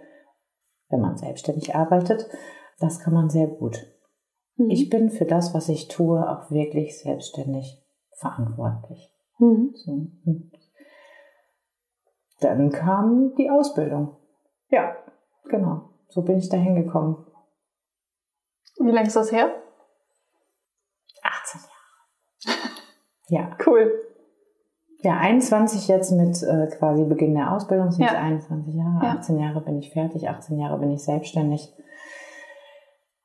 wenn 0.89 1.01
man 1.01 1.19
selbstständig 1.19 1.75
arbeitet, 1.75 2.29
das 2.79 3.01
kann 3.01 3.13
man 3.13 3.29
sehr 3.29 3.47
gut. 3.47 3.87
Mhm. 4.57 4.71
Ich 4.71 4.89
bin 4.89 5.11
für 5.11 5.27
das, 5.27 5.53
was 5.55 5.69
ich 5.69 5.89
tue, 5.89 6.29
auch 6.29 6.51
wirklich 6.51 6.99
selbstständig 6.99 7.85
verantwortlich. 8.17 9.13
Mhm. 9.39 9.73
So. 9.75 9.93
Hm. 10.25 10.51
Dann 12.41 12.71
kam 12.71 13.35
die 13.37 13.51
Ausbildung. 13.51 14.17
Ja, 14.71 14.97
genau. 15.45 15.91
So 16.09 16.23
bin 16.23 16.39
ich 16.39 16.49
da 16.49 16.57
hingekommen. 16.57 17.17
Wie 18.79 18.91
lange 18.91 19.09
ist 19.09 19.17
das 19.17 19.33
her? 19.33 19.51
18 21.23 21.61
Jahre. 22.45 22.71
ja. 23.29 23.57
Cool. 23.67 24.08
Ja, 25.09 25.17
21 25.17 25.89
jetzt 25.89 26.13
mit 26.13 26.43
äh, 26.43 26.67
quasi 26.67 27.03
Beginn 27.05 27.35
der 27.35 27.55
Ausbildung 27.55 27.91
sind 27.91 28.05
ja. 28.05 28.21
21 28.21 28.75
Jahre. 28.75 29.03
Ja. 29.03 29.13
18 29.13 29.39
Jahre 29.39 29.63
bin 29.63 29.79
ich 29.79 29.91
fertig, 29.91 30.29
18 30.29 30.59
Jahre 30.59 30.79
bin 30.79 30.91
ich 30.91 31.03
selbstständig. 31.03 31.73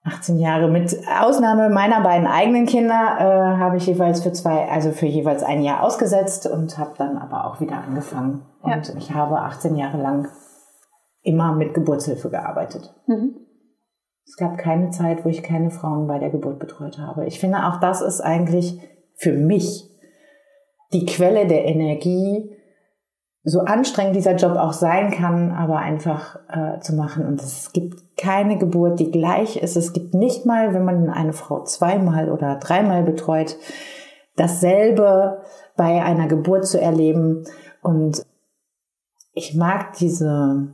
18 0.05 0.39
Jahre. 0.39 0.69
Mit 0.69 0.97
Ausnahme 1.21 1.67
meiner 1.69 1.99
beiden 1.99 2.25
eigenen 2.25 2.67
Kinder 2.67 3.17
äh, 3.19 3.57
habe 3.57 3.75
ich 3.75 3.85
jeweils 3.85 4.23
für 4.23 4.31
zwei, 4.31 4.69
also 4.69 4.91
für 4.91 5.07
jeweils 5.07 5.43
ein 5.43 5.61
Jahr 5.61 5.83
ausgesetzt 5.83 6.47
und 6.47 6.77
habe 6.77 6.93
dann 6.97 7.17
aber 7.17 7.47
auch 7.47 7.59
wieder 7.59 7.83
angefangen. 7.85 8.45
Und 8.61 8.87
ja. 8.87 8.95
ich 8.97 9.13
habe 9.13 9.41
18 9.41 9.75
Jahre 9.75 9.97
lang 9.97 10.29
immer 11.21 11.51
mit 11.51 11.73
Geburtshilfe 11.73 12.29
gearbeitet. 12.29 12.95
Mhm. 13.07 13.35
Es 14.25 14.37
gab 14.37 14.57
keine 14.57 14.91
Zeit, 14.91 15.25
wo 15.25 15.29
ich 15.29 15.43
keine 15.43 15.69
Frauen 15.69 16.07
bei 16.07 16.17
der 16.17 16.29
Geburt 16.29 16.59
betreut 16.59 16.97
habe. 16.97 17.25
Ich 17.25 17.41
finde, 17.41 17.65
auch 17.65 17.81
das 17.81 17.99
ist 17.99 18.21
eigentlich 18.21 18.79
für 19.15 19.33
mich 19.33 19.92
die 20.93 21.05
Quelle 21.05 21.47
der 21.47 21.65
Energie, 21.65 22.49
so 23.43 23.59
anstrengend 23.59 24.15
dieser 24.15 24.35
Job 24.35 24.55
auch 24.55 24.71
sein 24.71 25.11
kann, 25.11 25.51
aber 25.51 25.77
einfach 25.77 26.39
äh, 26.49 26.79
zu 26.79 26.95
machen. 26.95 27.25
Und 27.25 27.41
es 27.41 27.73
gibt 27.73 28.17
keine 28.17 28.57
Geburt, 28.57 28.99
die 28.99 29.11
gleich 29.11 29.57
ist. 29.57 29.75
Es 29.75 29.91
gibt 29.91 30.13
nicht 30.13 30.45
mal, 30.45 30.73
wenn 30.73 30.85
man 30.85 31.09
eine 31.09 31.33
Frau 31.33 31.63
zweimal 31.63 32.31
oder 32.31 32.55
dreimal 32.55 33.03
betreut, 33.03 33.57
dasselbe 34.37 35.41
bei 35.75 36.01
einer 36.03 36.27
Geburt 36.27 36.65
zu 36.65 36.79
erleben. 36.79 37.43
Und 37.81 38.25
ich 39.33 39.55
mag 39.55 39.93
diese, 39.97 40.73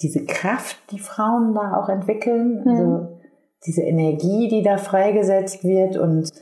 diese 0.00 0.24
Kraft, 0.24 0.78
die 0.92 0.98
Frauen 0.98 1.54
da 1.54 1.76
auch 1.78 1.90
entwickeln, 1.90 2.62
mhm. 2.64 2.70
also 2.70 3.18
diese 3.66 3.82
Energie, 3.82 4.48
die 4.48 4.62
da 4.62 4.78
freigesetzt 4.78 5.62
wird. 5.62 5.98
Und 5.98 6.32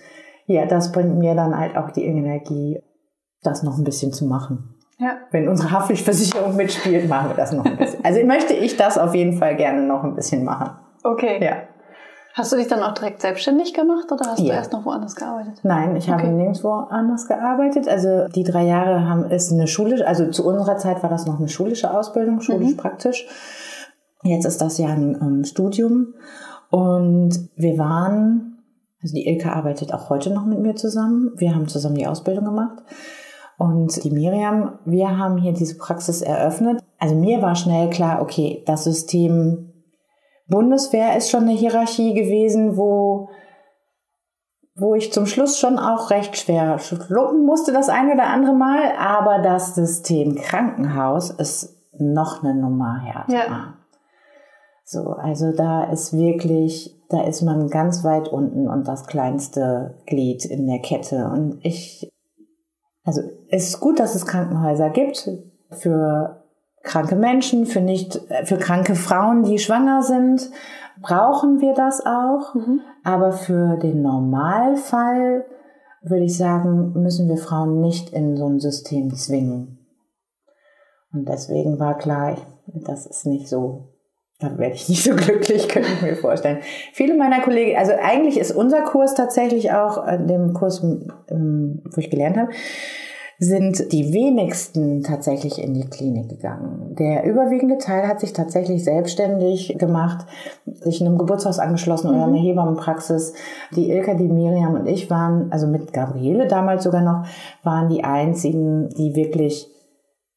ja, 0.46 0.66
das 0.66 0.92
bringt 0.92 1.16
mir 1.16 1.34
dann 1.34 1.58
halt 1.58 1.76
auch 1.76 1.90
die 1.90 2.04
Energie, 2.04 2.80
das 3.42 3.62
noch 3.62 3.78
ein 3.78 3.84
bisschen 3.84 4.12
zu 4.12 4.26
machen. 4.26 4.74
Ja. 4.98 5.16
Wenn 5.30 5.48
unsere 5.48 5.70
Haftpflichtversicherung 5.70 6.56
mitspielt, 6.56 7.08
machen 7.08 7.30
wir 7.30 7.36
das 7.36 7.52
noch 7.52 7.64
ein 7.64 7.76
bisschen. 7.76 8.04
Also 8.04 8.24
möchte 8.24 8.54
ich 8.54 8.76
das 8.76 8.96
auf 8.96 9.14
jeden 9.14 9.36
Fall 9.38 9.56
gerne 9.56 9.82
noch 9.82 10.04
ein 10.04 10.14
bisschen 10.14 10.44
machen. 10.44 10.70
Okay. 11.02 11.44
Ja. 11.44 11.56
Hast 12.34 12.52
du 12.52 12.56
dich 12.56 12.66
dann 12.66 12.82
auch 12.82 12.94
direkt 12.94 13.20
selbstständig 13.20 13.74
gemacht 13.74 14.10
oder 14.10 14.26
hast 14.26 14.40
ja. 14.40 14.46
du 14.46 14.52
erst 14.52 14.72
noch 14.72 14.84
woanders 14.84 15.14
gearbeitet? 15.14 15.60
Nein, 15.62 15.94
ich 15.94 16.08
okay. 16.08 16.22
habe 16.22 16.32
nirgendwo 16.32 16.70
anders 16.72 17.28
gearbeitet. 17.28 17.86
Also 17.86 18.26
die 18.26 18.42
drei 18.42 18.64
Jahre 18.64 19.08
haben 19.08 19.30
ist 19.30 19.52
eine 19.52 19.68
schulische, 19.68 20.06
also 20.06 20.28
zu 20.30 20.44
unserer 20.44 20.76
Zeit 20.76 21.02
war 21.04 21.10
das 21.10 21.26
noch 21.26 21.38
eine 21.38 21.48
schulische 21.48 21.96
Ausbildung, 21.96 22.40
schulisch 22.40 22.72
mhm. 22.72 22.76
praktisch. 22.76 23.26
Jetzt 24.24 24.46
ist 24.46 24.60
das 24.60 24.78
ja 24.78 24.88
ein 24.88 25.16
ähm, 25.20 25.44
Studium 25.44 26.14
und 26.70 27.50
wir 27.54 27.78
waren, 27.78 28.53
also 29.04 29.14
die 29.16 29.26
Ilka 29.26 29.52
arbeitet 29.52 29.92
auch 29.92 30.08
heute 30.08 30.32
noch 30.32 30.46
mit 30.46 30.60
mir 30.60 30.74
zusammen. 30.76 31.32
Wir 31.36 31.54
haben 31.54 31.68
zusammen 31.68 31.96
die 31.96 32.06
Ausbildung 32.06 32.46
gemacht. 32.46 32.82
Und 33.58 34.02
die 34.02 34.10
Miriam, 34.10 34.78
wir 34.86 35.18
haben 35.18 35.36
hier 35.36 35.52
diese 35.52 35.76
Praxis 35.76 36.22
eröffnet. 36.22 36.80
Also 36.98 37.14
mir 37.14 37.42
war 37.42 37.54
schnell 37.54 37.90
klar, 37.90 38.22
okay, 38.22 38.64
das 38.66 38.84
System 38.84 39.72
Bundeswehr 40.48 41.16
ist 41.18 41.30
schon 41.30 41.42
eine 41.42 41.52
Hierarchie 41.52 42.14
gewesen, 42.14 42.78
wo, 42.78 43.28
wo 44.74 44.94
ich 44.94 45.12
zum 45.12 45.26
Schluss 45.26 45.58
schon 45.58 45.78
auch 45.78 46.10
recht 46.10 46.38
schwer 46.38 46.78
schlucken 46.78 47.44
musste 47.44 47.72
das 47.72 47.90
eine 47.90 48.14
oder 48.14 48.28
andere 48.28 48.54
Mal. 48.54 48.92
Aber 48.98 49.40
das 49.40 49.74
System 49.74 50.34
Krankenhaus 50.34 51.28
ist 51.28 51.76
noch 51.98 52.42
eine 52.42 52.54
Nummer 52.54 53.00
härter. 53.02 53.32
Ja. 53.34 53.74
So, 54.84 55.10
also 55.10 55.52
da 55.52 55.84
ist 55.84 56.16
wirklich, 56.16 56.94
da 57.08 57.24
ist 57.24 57.42
man 57.42 57.68
ganz 57.68 58.04
weit 58.04 58.28
unten 58.28 58.68
und 58.68 58.86
das 58.86 59.06
kleinste 59.06 59.96
Glied 60.06 60.44
in 60.44 60.66
der 60.66 60.80
Kette. 60.80 61.30
Und 61.32 61.58
ich 61.64 62.10
also 63.04 63.20
es 63.50 63.68
ist 63.68 63.80
gut, 63.80 64.00
dass 64.00 64.14
es 64.14 64.26
Krankenhäuser 64.26 64.90
gibt 64.90 65.30
für 65.70 66.42
kranke 66.82 67.16
Menschen, 67.16 67.66
für 67.66 67.80
nicht, 67.80 68.20
für 68.44 68.56
kranke 68.56 68.94
Frauen, 68.94 69.44
die 69.44 69.58
schwanger 69.58 70.02
sind, 70.02 70.50
brauchen 71.00 71.60
wir 71.60 71.74
das 71.74 72.04
auch. 72.04 72.54
Mhm. 72.54 72.80
Aber 73.04 73.32
für 73.32 73.76
den 73.76 74.02
Normalfall 74.02 75.44
würde 76.02 76.24
ich 76.24 76.36
sagen, 76.36 76.92
müssen 76.94 77.28
wir 77.28 77.36
Frauen 77.36 77.80
nicht 77.80 78.10
in 78.10 78.36
so 78.36 78.46
ein 78.46 78.60
System 78.60 79.14
zwingen. 79.14 79.78
Und 81.12 81.28
deswegen 81.28 81.78
war 81.78 81.96
klar, 81.96 82.36
das 82.66 83.06
ist 83.06 83.26
nicht 83.26 83.48
so 83.48 83.93
da 84.44 84.58
werde 84.58 84.74
ich 84.74 84.88
nicht 84.88 85.04
so 85.04 85.14
glücklich, 85.16 85.68
könnte 85.68 85.88
ich 85.92 86.02
mir 86.02 86.16
vorstellen. 86.16 86.58
Viele 86.92 87.16
meiner 87.16 87.40
Kollegen, 87.40 87.76
also 87.76 87.92
eigentlich 88.00 88.38
ist 88.38 88.52
unser 88.52 88.82
Kurs 88.82 89.14
tatsächlich 89.14 89.72
auch, 89.72 90.06
äh, 90.06 90.18
dem 90.18 90.54
Kurs, 90.54 90.82
wo 90.82 92.00
ich 92.00 92.10
gelernt 92.10 92.36
habe, 92.36 92.50
sind 93.38 93.92
die 93.92 94.12
wenigsten 94.12 95.02
tatsächlich 95.02 95.60
in 95.60 95.74
die 95.74 95.88
Klinik 95.88 96.28
gegangen. 96.28 96.94
Der 96.98 97.24
überwiegende 97.24 97.78
Teil 97.78 98.06
hat 98.06 98.20
sich 98.20 98.32
tatsächlich 98.32 98.84
selbstständig 98.84 99.76
gemacht, 99.78 100.26
sich 100.66 101.00
in 101.00 101.08
einem 101.08 101.18
Geburtshaus 101.18 101.58
angeschlossen 101.58 102.10
mhm. 102.10 102.16
oder 102.16 102.26
eine 102.26 102.38
Hebammenpraxis. 102.38 103.34
Die 103.74 103.90
Ilka, 103.90 104.14
die 104.14 104.28
Miriam 104.28 104.74
und 104.74 104.86
ich 104.86 105.10
waren, 105.10 105.50
also 105.52 105.66
mit 105.66 105.92
Gabriele 105.92 106.46
damals 106.46 106.84
sogar 106.84 107.02
noch, 107.02 107.26
waren 107.64 107.88
die 107.88 108.04
einzigen, 108.04 108.88
die 108.90 109.16
wirklich 109.16 109.68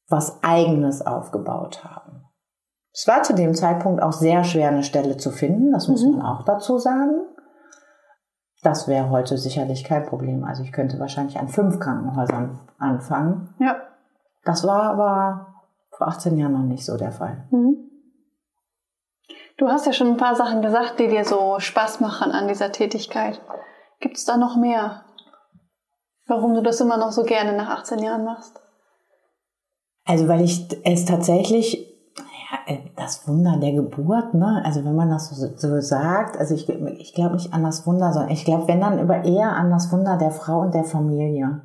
was 0.09 0.41
eigenes 0.41 1.05
aufgebaut 1.05 1.83
haben. 1.83 2.06
Es 2.99 3.07
war 3.07 3.21
zu 3.21 3.35
dem 3.35 3.53
Zeitpunkt 3.53 4.01
auch 4.01 4.11
sehr 4.11 4.43
schwer, 4.43 4.69
eine 4.69 4.81
Stelle 4.81 5.17
zu 5.17 5.29
finden, 5.29 5.71
das 5.71 5.87
muss 5.87 6.03
mhm. 6.03 6.17
man 6.17 6.25
auch 6.25 6.43
dazu 6.45 6.79
sagen. 6.79 7.27
Das 8.63 8.87
wäre 8.87 9.11
heute 9.11 9.37
sicherlich 9.37 9.83
kein 9.83 10.03
Problem. 10.07 10.43
Also 10.43 10.63
ich 10.63 10.71
könnte 10.71 10.97
wahrscheinlich 10.97 11.37
an 11.37 11.47
fünf 11.47 11.79
Krankenhäusern 11.79 12.59
anfangen. 12.79 13.53
Ja. 13.59 13.75
Das 14.45 14.65
war 14.65 14.81
aber 14.81 15.53
vor 15.91 16.07
18 16.07 16.39
Jahren 16.39 16.53
noch 16.53 16.63
nicht 16.63 16.83
so 16.83 16.97
der 16.97 17.11
Fall. 17.11 17.47
Mhm. 17.51 17.87
Du 19.59 19.67
hast 19.67 19.85
ja 19.85 19.93
schon 19.93 20.07
ein 20.07 20.17
paar 20.17 20.35
Sachen 20.35 20.63
gesagt, 20.63 20.99
die 20.99 21.07
dir 21.07 21.23
so 21.23 21.59
Spaß 21.59 21.99
machen 21.99 22.31
an 22.31 22.47
dieser 22.47 22.71
Tätigkeit. 22.71 23.39
Gibt 23.99 24.17
es 24.17 24.25
da 24.25 24.37
noch 24.37 24.55
mehr? 24.55 25.03
Warum 26.25 26.55
du 26.55 26.63
das 26.63 26.81
immer 26.81 26.97
noch 26.97 27.11
so 27.11 27.21
gerne 27.21 27.55
nach 27.55 27.69
18 27.69 27.99
Jahren 27.99 28.25
machst? 28.25 28.59
Also 30.03 30.27
weil 30.27 30.41
ich 30.41 30.67
es 30.83 31.05
tatsächlich 31.05 31.93
ja, 32.49 32.73
äh, 32.73 32.79
das 32.95 33.27
Wunder 33.27 33.57
der 33.59 33.73
Geburt, 33.73 34.33
ne? 34.33 34.61
Also 34.63 34.85
wenn 34.85 34.95
man 34.95 35.09
das 35.09 35.29
so, 35.29 35.47
so 35.55 35.81
sagt, 35.81 36.37
also 36.37 36.55
ich, 36.55 36.69
ich 36.69 37.13
glaube 37.13 37.35
nicht 37.35 37.53
an 37.53 37.63
das 37.63 37.85
Wunder, 37.85 38.13
sondern 38.13 38.31
ich 38.31 38.45
glaube, 38.45 38.67
wenn 38.67 38.81
dann 38.81 38.99
über 38.99 39.23
eher 39.25 39.53
an 39.53 39.69
das 39.69 39.91
Wunder 39.91 40.17
der 40.17 40.31
Frau 40.31 40.61
und 40.61 40.73
der 40.73 40.83
Familie. 40.83 41.61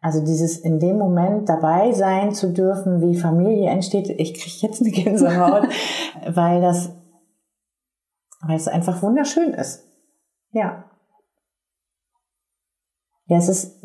Also 0.00 0.20
dieses 0.22 0.58
in 0.58 0.80
dem 0.80 0.98
Moment 0.98 1.48
dabei 1.48 1.92
sein 1.92 2.34
zu 2.34 2.52
dürfen, 2.52 3.00
wie 3.00 3.16
Familie 3.16 3.70
entsteht, 3.70 4.10
ich 4.10 4.34
kriege 4.34 4.66
jetzt 4.66 4.82
eine 4.82 4.90
Gänsehaut, 4.90 5.68
weil 6.28 6.60
das, 6.60 6.90
weil 8.42 8.56
es 8.56 8.68
einfach 8.68 9.00
wunderschön 9.02 9.54
ist. 9.54 9.84
Ja. 10.50 10.84
Ja, 13.26 13.38
es 13.38 13.48
ist, 13.48 13.82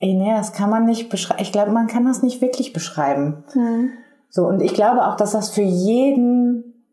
nee, 0.00 0.34
das 0.36 0.52
kann 0.52 0.68
man 0.68 0.84
nicht 0.84 1.08
beschreiben. 1.08 1.40
Ich 1.40 1.52
glaube, 1.52 1.70
man 1.70 1.86
kann 1.86 2.04
das 2.04 2.22
nicht 2.22 2.42
wirklich 2.42 2.74
beschreiben. 2.74 3.44
Mhm. 3.54 3.92
So, 4.34 4.46
und 4.46 4.62
ich 4.62 4.72
glaube 4.72 5.06
auch, 5.06 5.16
dass 5.16 5.32
das 5.32 5.50
für 5.50 5.60
jeden 5.60 6.86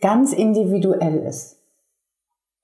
ganz 0.00 0.32
individuell 0.32 1.18
ist. 1.18 1.60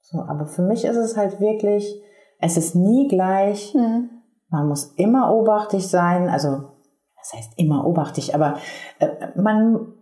So, 0.01 0.21
aber 0.21 0.47
für 0.47 0.63
mich 0.63 0.87
ist 0.87 0.97
es 0.97 1.19
halt 1.19 1.39
wirklich, 1.39 2.03
es 2.39 2.57
ist 2.57 2.75
nie 2.75 3.09
gleich. 3.09 3.75
Mhm. 3.75 4.09
Man 4.49 4.69
muss 4.69 4.95
immer 4.97 5.35
obachtig 5.35 5.87
sein, 5.87 6.31
also 6.31 6.71
das 7.19 7.35
heißt 7.35 7.53
immer 7.59 7.87
obachtig, 7.87 8.35
aber 8.35 8.57
äh, 9.01 9.09
man 9.37 9.93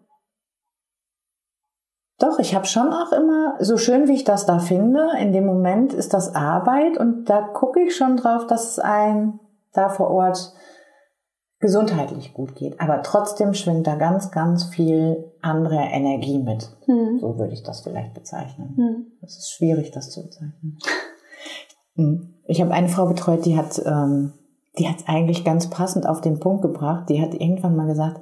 doch, 2.21 2.39
ich 2.39 2.55
habe 2.55 2.67
schon 2.67 2.93
auch 2.93 3.11
immer, 3.11 3.57
so 3.59 3.77
schön 3.77 4.07
wie 4.07 4.15
ich 4.15 4.23
das 4.23 4.47
da 4.47 4.61
finde, 4.61 5.09
in 5.19 5.33
dem 5.33 5.45
Moment 5.45 5.93
ist 5.93 6.15
das 6.15 6.37
Arbeit 6.37 6.97
und 6.97 7.25
da 7.29 7.43
gucke 7.43 7.81
ich 7.81 7.97
schon 7.97 8.17
drauf, 8.17 8.47
dass 8.47 8.69
es 8.69 8.79
ein 8.79 9.41
da 9.73 9.89
vor 9.89 10.11
Ort 10.11 10.55
gesundheitlich 11.65 12.35
gut 12.35 12.55
geht. 12.55 12.79
Aber 12.81 13.03
trotzdem 13.03 13.55
schwingt 13.55 13.87
da 13.87 13.97
ganz, 13.97 14.31
ganz 14.31 14.65
viel 14.65 15.33
andere 15.41 15.77
Energie 15.77 16.39
mit. 16.39 16.69
Mhm. 16.87 17.19
So 17.21 17.39
würde 17.39 17.55
ich 17.55 17.63
das 17.63 17.81
vielleicht 17.81 18.13
bezeichnen. 18.13 18.75
Mhm. 18.77 19.07
Es 19.23 19.39
ist 19.39 19.53
schwierig, 19.53 19.91
das 19.91 20.11
zu 20.11 20.23
bezeichnen. 20.23 20.79
Hm. 21.97 22.35
Ich 22.47 22.61
habe 22.61 22.73
eine 22.73 22.89
Frau 22.89 23.07
betreut, 23.07 23.47
die 23.47 23.57
hat 23.57 23.81
ähm, 23.87 24.33
die 24.79 24.89
hat 24.89 24.97
es 24.99 25.09
eigentlich 25.09 25.45
ganz 25.45 25.71
passend 25.71 26.07
auf 26.09 26.21
den 26.21 26.41
Punkt 26.41 26.63
gebracht. 26.63 27.09
Die 27.09 27.23
hat 27.23 27.35
irgendwann 27.35 27.77
mal 27.77 27.87
gesagt, 27.87 28.21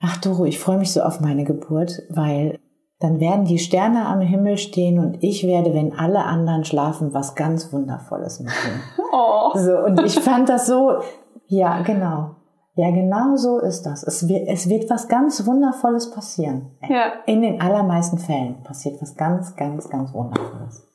ach 0.00 0.16
Doro, 0.18 0.44
ich 0.44 0.58
freue 0.58 0.78
mich 0.78 0.92
so 0.92 1.02
auf 1.02 1.20
meine 1.20 1.44
Geburt, 1.44 2.02
weil 2.10 2.58
dann 3.00 3.20
werden 3.20 3.44
die 3.44 3.58
Sterne 3.58 4.06
am 4.06 4.20
Himmel 4.20 4.56
stehen 4.56 4.98
und 4.98 5.22
ich 5.22 5.46
werde, 5.46 5.72
wenn 5.72 5.96
alle 5.96 6.24
anderen 6.24 6.64
schlafen, 6.64 7.14
was 7.14 7.34
ganz 7.34 7.72
Wundervolles 7.72 8.40
machen. 8.40 8.82
Oh. 9.10 9.56
So, 9.56 9.78
und 9.78 10.04
ich 10.04 10.20
fand 10.20 10.50
das 10.50 10.66
so, 10.66 10.98
ja, 11.46 11.80
genau. 11.80 12.36
Ja, 12.78 12.92
genau 12.92 13.34
so 13.34 13.58
ist 13.58 13.82
das. 13.82 14.04
Es 14.04 14.28
wird, 14.28 14.46
es 14.46 14.68
wird 14.68 14.88
was 14.88 15.08
ganz 15.08 15.44
Wundervolles 15.44 16.12
passieren. 16.12 16.78
Ja. 16.88 17.14
In 17.26 17.42
den 17.42 17.60
allermeisten 17.60 18.18
Fällen 18.18 18.62
passiert 18.62 19.02
was 19.02 19.16
ganz, 19.16 19.56
ganz, 19.56 19.90
ganz 19.90 20.14
Wundervolles. 20.14 20.86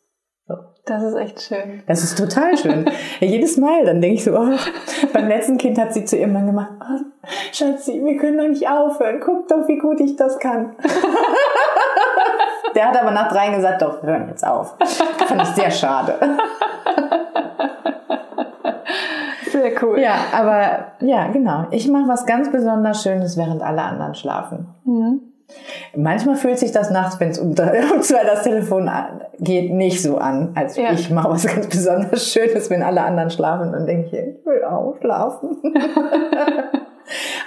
Das 0.86 1.04
ist 1.04 1.16
echt 1.16 1.42
schön. 1.42 1.84
Das 1.86 2.02
ist 2.02 2.18
total 2.18 2.58
schön. 2.58 2.86
ja, 3.20 3.28
jedes 3.28 3.58
Mal, 3.58 3.84
dann 3.84 4.00
denke 4.00 4.16
ich 4.16 4.24
so, 4.24 4.32
oh, 4.32 4.56
beim 5.12 5.28
letzten 5.28 5.58
Kind 5.58 5.78
hat 5.78 5.94
sie 5.94 6.06
zu 6.06 6.16
ihrem 6.16 6.32
Mann 6.32 6.46
gemacht, 6.46 6.72
oh, 6.80 7.02
Schatzi, 7.52 8.02
wir 8.02 8.16
können 8.16 8.38
doch 8.38 8.48
nicht 8.48 8.66
aufhören. 8.66 9.20
Guck 9.20 9.50
doch, 9.50 9.68
wie 9.68 9.78
gut 9.78 10.00
ich 10.00 10.16
das 10.16 10.40
kann. 10.40 10.78
Der 12.76 12.88
hat 12.88 12.98
aber 12.98 13.12
nach 13.12 13.30
drei 13.30 13.54
gesagt, 13.54 13.82
doch, 13.82 14.02
wir 14.02 14.10
hören 14.10 14.30
jetzt 14.30 14.48
auf. 14.48 14.78
Fand 15.28 15.42
ich 15.42 15.50
sehr 15.50 15.70
schade. 15.70 16.18
Sehr 19.64 19.82
cool. 19.82 19.98
Ja, 19.98 20.16
aber 20.34 20.92
ja, 21.00 21.32
genau. 21.32 21.68
Ich 21.72 21.88
mache 21.88 22.10
was 22.10 22.26
ganz 22.26 22.52
besonders 22.52 23.02
Schönes, 23.02 23.38
während 23.38 23.62
alle 23.62 23.82
anderen 23.82 24.14
schlafen. 24.14 24.68
Mhm. 24.84 25.22
Manchmal 25.96 26.36
fühlt 26.36 26.60
sich 26.60 26.74
das 26.74 26.90
nachts, 26.90 27.18
wenn 27.22 27.30
es 27.30 27.40
um, 27.40 27.52
um 27.94 28.02
zwei 28.02 28.26
das 28.26 28.44
Telefon 28.44 28.92
geht, 29.40 29.72
nicht 29.72 30.04
so 30.04 30.18
an, 30.18 30.52
als 30.56 30.76
ja. 30.76 30.92
ich 30.92 31.10
mache 31.10 31.30
was 31.30 31.48
ganz 31.56 31.68
besonders 31.68 32.28
Schönes, 32.30 32.70
wenn 32.70 32.84
alle 32.84 33.04
anderen 33.04 33.30
schlafen. 33.30 33.72
Dann 33.72 33.86
denke 33.86 34.08
ich, 34.08 34.14
ich 34.14 34.46
will 34.46 34.66
auch 34.66 34.98
schlafen. 35.00 35.62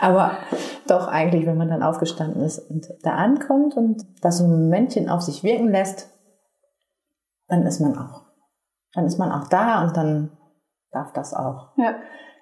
Aber 0.01 0.39
doch 0.87 1.09
eigentlich, 1.09 1.45
wenn 1.45 1.59
man 1.59 1.69
dann 1.69 1.83
aufgestanden 1.83 2.43
ist 2.43 2.59
und 2.71 2.89
da 3.03 3.11
ankommt 3.11 3.77
und 3.77 4.07
das 4.23 4.39
so 4.39 4.45
ein 4.45 4.51
Momentchen 4.51 5.11
auf 5.11 5.21
sich 5.21 5.45
wirken 5.45 5.69
lässt, 5.69 6.09
dann 7.49 7.67
ist 7.67 7.81
man 7.81 7.99
auch. 7.99 8.23
Dann 8.95 9.05
ist 9.05 9.19
man 9.19 9.31
auch 9.33 9.49
da 9.49 9.83
und 9.85 9.99
dann 9.99 10.31
darf 10.97 11.13
das 11.13 11.35
auch 11.35 11.69
ja. 11.77 11.95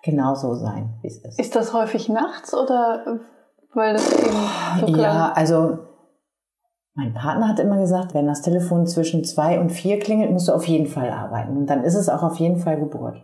genauso 0.02 0.54
sein, 0.54 0.94
wie 1.02 1.08
es 1.08 1.18
ist. 1.18 1.38
Ist 1.38 1.56
das 1.56 1.72
häufig 1.72 2.08
nachts 2.08 2.54
oder 2.54 3.20
weil 3.74 3.94
das 3.94 4.12
eben 4.12 4.36
so 4.80 4.86
klar 4.86 4.98
Ja, 4.98 5.32
also 5.32 5.78
mein 6.94 7.12
Partner 7.12 7.48
hat 7.48 7.58
immer 7.58 7.78
gesagt, 7.78 8.14
wenn 8.14 8.26
das 8.26 8.42
Telefon 8.42 8.86
zwischen 8.86 9.24
zwei 9.24 9.58
und 9.58 9.70
vier 9.70 9.98
klingelt, 9.98 10.30
musst 10.30 10.46
du 10.46 10.52
auf 10.52 10.66
jeden 10.68 10.86
Fall 10.86 11.10
arbeiten. 11.10 11.56
Und 11.56 11.66
dann 11.66 11.82
ist 11.82 11.96
es 11.96 12.08
auch 12.08 12.22
auf 12.22 12.36
jeden 12.36 12.58
Fall 12.58 12.78
Geburt. 12.78 13.16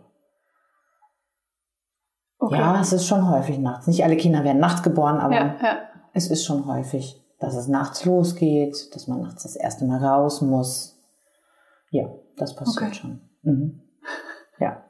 Okay. 2.37 2.57
Ja, 2.57 2.81
es 2.81 2.91
ist 2.91 3.07
schon 3.07 3.29
häufig 3.29 3.59
nachts. 3.59 3.87
Nicht 3.87 4.03
alle 4.03 4.17
Kinder 4.17 4.43
werden 4.43 4.59
nachts 4.59 4.83
geboren, 4.83 5.19
aber 5.19 5.35
ja, 5.35 5.55
ja. 5.61 5.77
es 6.13 6.29
ist 6.29 6.43
schon 6.43 6.65
häufig, 6.65 7.23
dass 7.39 7.55
es 7.55 7.67
nachts 7.67 8.03
losgeht, 8.03 8.93
dass 8.93 9.07
man 9.07 9.21
nachts 9.21 9.43
das 9.43 9.55
erste 9.55 9.85
Mal 9.85 10.03
raus 10.03 10.41
muss. 10.41 10.99
Ja, 11.91 12.09
das 12.37 12.55
passiert 12.55 12.87
okay. 12.87 12.93
schon. 12.93 13.21
Mhm. 13.43 13.81
Ja. 14.59 14.83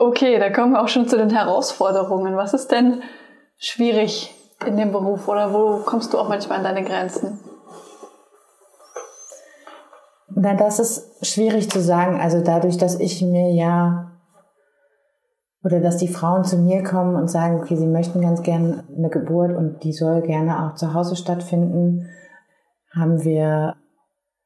Okay, 0.00 0.38
da 0.38 0.48
kommen 0.50 0.72
wir 0.72 0.82
auch 0.82 0.88
schon 0.88 1.08
zu 1.08 1.16
den 1.16 1.30
Herausforderungen. 1.30 2.36
Was 2.36 2.54
ist 2.54 2.70
denn 2.70 3.02
schwierig 3.56 4.32
in 4.64 4.76
dem 4.76 4.92
Beruf 4.92 5.26
oder 5.26 5.52
wo 5.52 5.78
kommst 5.78 6.12
du 6.12 6.18
auch 6.18 6.28
manchmal 6.28 6.58
an 6.58 6.64
deine 6.64 6.84
Grenzen? 6.84 7.40
Na, 10.28 10.54
das 10.54 10.78
ist 10.78 11.26
schwierig 11.26 11.68
zu 11.68 11.80
sagen. 11.80 12.20
Also 12.20 12.40
dadurch, 12.40 12.78
dass 12.78 13.00
ich 13.00 13.22
mir 13.22 13.52
ja 13.52 14.12
oder 15.64 15.80
dass 15.80 15.96
die 15.96 16.06
Frauen 16.06 16.44
zu 16.44 16.58
mir 16.58 16.84
kommen 16.84 17.16
und 17.16 17.28
sagen, 17.28 17.58
okay, 17.60 17.74
sie 17.74 17.88
möchten 17.88 18.20
ganz 18.20 18.42
gerne 18.42 18.84
eine 18.96 19.10
Geburt 19.10 19.56
und 19.56 19.82
die 19.82 19.92
soll 19.92 20.22
gerne 20.22 20.64
auch 20.64 20.76
zu 20.76 20.94
Hause 20.94 21.16
stattfinden, 21.16 22.08
haben 22.94 23.24
wir 23.24 23.74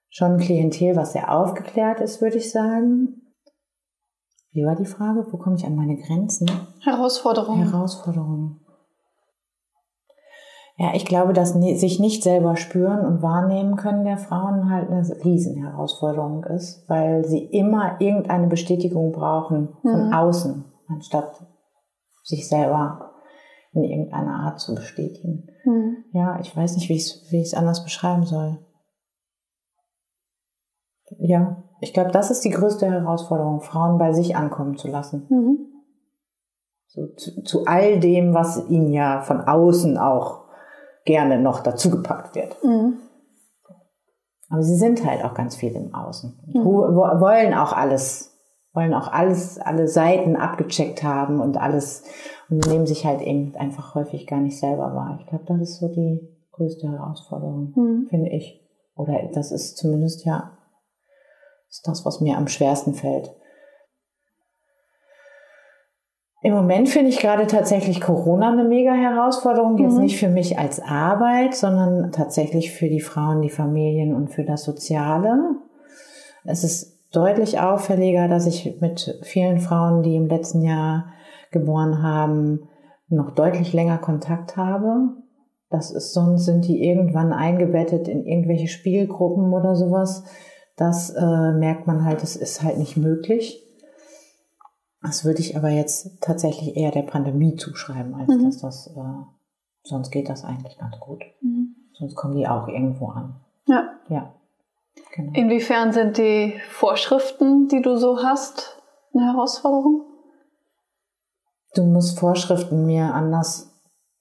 schon 0.09 0.33
ein 0.33 0.39
Klientel, 0.39 0.97
was 0.97 1.13
sehr 1.13 1.31
aufgeklärt 1.31 2.01
ist, 2.01 2.23
würde 2.23 2.39
ich 2.39 2.51
sagen. 2.51 3.22
Wie 4.53 4.65
war 4.65 4.77
die 4.77 4.87
Frage? 4.87 5.27
Wo 5.31 5.39
komme 5.39 5.57
ich 5.57 5.65
an 5.65 5.77
meine 5.77 5.97
Grenzen? 5.97 6.51
Herausforderungen. 6.83 7.71
Herausforderungen. 7.71 8.61
Ja, 10.77 10.95
ich 10.95 11.05
glaube, 11.05 11.33
dass 11.33 11.53
sich 11.53 12.01
nicht 12.01 12.23
selber 12.23 12.57
spüren 12.57 13.05
und 13.07 13.23
wahrnehmen 13.23 13.77
können 13.77 14.05
der 14.05 14.19
Frauen 14.19 14.71
halt 14.71 14.91
eine 14.91 15.03
Riesenherausforderung 15.25 16.45
ist, 16.45 16.89
weil 16.89 17.25
sie 17.25 17.45
immer 17.45 18.01
irgendeine 18.01 18.47
Bestätigung 18.47 19.13
brauchen 19.13 19.77
von 19.83 20.09
mhm. 20.09 20.13
außen, 20.13 20.65
anstatt 20.89 21.47
sich 22.25 22.49
selber 22.49 23.13
in 23.73 23.85
irgendeiner 23.85 24.35
Art 24.41 24.61
zu 24.61 24.75
bestätigen. 24.75 25.47
Mhm. 25.65 26.05
Ja, 26.13 26.41
ich 26.41 26.55
weiß 26.55 26.77
nicht, 26.77 26.89
wie 26.89 26.97
ich 26.97 27.05
es 27.05 27.31
wie 27.31 27.41
ich 27.41 27.49
es 27.49 27.55
anders 27.55 27.85
beschreiben 27.85 28.25
soll. 28.25 28.59
Ja, 31.19 31.63
ich 31.83 31.93
glaube, 31.93 32.13
das 32.13 32.31
ist 32.31 32.45
die 32.45 32.51
größte 32.51 32.89
Herausforderung, 32.89 33.61
Frauen 33.61 33.99
bei 33.99 34.13
sich 34.13 34.37
ankommen 34.37 34.77
zu 34.77 34.87
lassen. 34.87 35.27
Mhm. 35.29 35.59
So, 36.87 37.07
zu, 37.17 37.43
zu, 37.43 37.65
all 37.67 37.99
dem, 37.99 38.35
was 38.35 38.69
ihnen 38.69 38.93
ja 38.93 39.21
von 39.21 39.41
außen 39.41 39.99
auch 39.99 40.45
gerne 41.05 41.41
noch 41.41 41.61
dazugepackt 41.61 42.37
wird. 42.37 42.57
Mhm. 42.63 42.99
Aber 44.49 44.63
sie 44.63 44.77
sind 44.77 45.05
halt 45.05 45.25
auch 45.25 45.35
ganz 45.35 45.57
viel 45.57 45.75
im 45.75 45.93
Außen. 45.93 46.39
Mhm. 46.47 46.65
Wollen 46.65 47.53
auch 47.55 47.73
alles, 47.73 48.39
wollen 48.75 48.95
auch 48.95 49.09
alles, 49.09 49.59
alle 49.59 49.89
Seiten 49.89 50.37
abgecheckt 50.37 51.03
haben 51.03 51.41
und 51.41 51.57
alles 51.57 52.05
und 52.49 52.65
nehmen 52.69 52.87
sich 52.87 53.05
halt 53.05 53.23
eben 53.23 53.57
einfach 53.57 53.97
häufig 53.97 54.29
gar 54.29 54.41
nicht 54.41 54.61
selber 54.61 54.95
wahr. 54.95 55.19
Ich 55.21 55.27
glaube, 55.27 55.47
das 55.49 55.61
ist 55.63 55.81
so 55.81 55.89
die 55.89 56.21
größte 56.53 56.89
Herausforderung, 56.89 57.73
mhm. 57.75 58.07
finde 58.09 58.31
ich. 58.31 58.61
Oder 58.95 59.15
das 59.35 59.51
ist 59.51 59.79
zumindest 59.79 60.25
ja 60.25 60.53
ist 61.73 61.89
das, 61.89 62.05
was 62.05 62.21
mir 62.21 62.37
am 62.37 62.49
schwersten 62.49 62.93
fällt. 62.93 63.35
Im 66.43 66.53
Moment 66.55 66.89
finde 66.89 67.09
ich 67.09 67.19
gerade 67.19 67.47
tatsächlich 67.47 68.01
Corona 68.01 68.51
eine 68.53 68.65
mega 68.65 68.93
Herausforderung. 68.93 69.79
Jetzt 69.79 69.95
Mhm. 69.95 70.01
nicht 70.03 70.19
für 70.19 70.29
mich 70.29 70.59
als 70.59 70.81
Arbeit, 70.81 71.55
sondern 71.55 72.13
tatsächlich 72.13 72.73
für 72.73 72.89
die 72.89 73.01
Frauen, 73.01 73.41
die 73.43 73.49
Familien 73.49 74.15
und 74.15 74.29
für 74.29 74.45
das 74.45 74.65
Soziale. 74.65 75.39
Es 76.45 76.63
ist 76.65 76.99
deutlich 77.13 77.61
auffälliger, 77.61 78.29
dass 78.29 78.47
ich 78.47 78.81
mit 78.81 79.21
vielen 79.23 79.61
Frauen, 79.61 80.03
die 80.03 80.17
im 80.17 80.27
letzten 80.27 80.63
Jahr 80.63 81.07
geboren 81.53 82.03
haben, 82.03 82.69
noch 83.09 83.31
deutlich 83.31 83.73
länger 83.73 83.99
Kontakt 83.99 84.57
habe. 84.57 85.11
Das 85.71 85.91
ist 85.91 86.13
sonst 86.13 86.45
sind 86.45 86.67
die 86.67 86.85
irgendwann 86.85 87.33
eingebettet 87.33 88.09
in 88.09 88.27
irgendwelche 88.27 88.69
Spielgruppen 88.69 89.55
oder 89.55 89.75
sowas. 89.77 90.25
Das 90.83 91.11
äh, 91.11 91.53
merkt 91.53 91.87
man 91.87 92.05
halt, 92.05 92.25
es 92.25 92.35
ist 92.35 92.65
halt 92.65 92.77
nicht 92.77 92.97
möglich. 92.97 93.63
Das 95.01 95.25
würde 95.25 95.39
ich 95.39 95.57
aber 95.57 95.69
jetzt 95.69 96.21
tatsächlich 96.21 96.77
eher 96.77 96.91
der 96.91 97.03
Pandemie 97.03 97.55
zuschreiben, 97.55 98.17
als 98.17 98.27
Mhm. 98.29 98.45
dass 98.47 98.59
das, 98.59 98.87
äh, 98.89 99.23
sonst 99.85 100.11
geht 100.11 100.29
das 100.29 100.45
eigentlich 100.45 100.77
ganz 100.79 100.99
gut. 100.99 101.23
Mhm. 101.41 101.77
Sonst 101.93 102.17
kommen 102.17 102.35
die 102.35 102.49
auch 102.49 102.67
irgendwo 102.67 103.11
an. 103.11 103.37
Ja. 103.69 103.91
Ja. 104.09 104.35
Genau. 105.15 105.33
Inwiefern 105.35 105.93
sind 105.93 106.19
die 106.19 106.61
Vorschriften, 106.69 107.69
die 107.69 107.81
du 107.81 107.97
so 107.97 108.21
hast, 108.25 108.83
eine 109.15 109.27
Herausforderung? 109.33 110.03
Du 111.77 111.85
musst 111.85 112.19
Vorschriften 112.19 112.87
mir 112.87 113.15
anders 113.15 113.72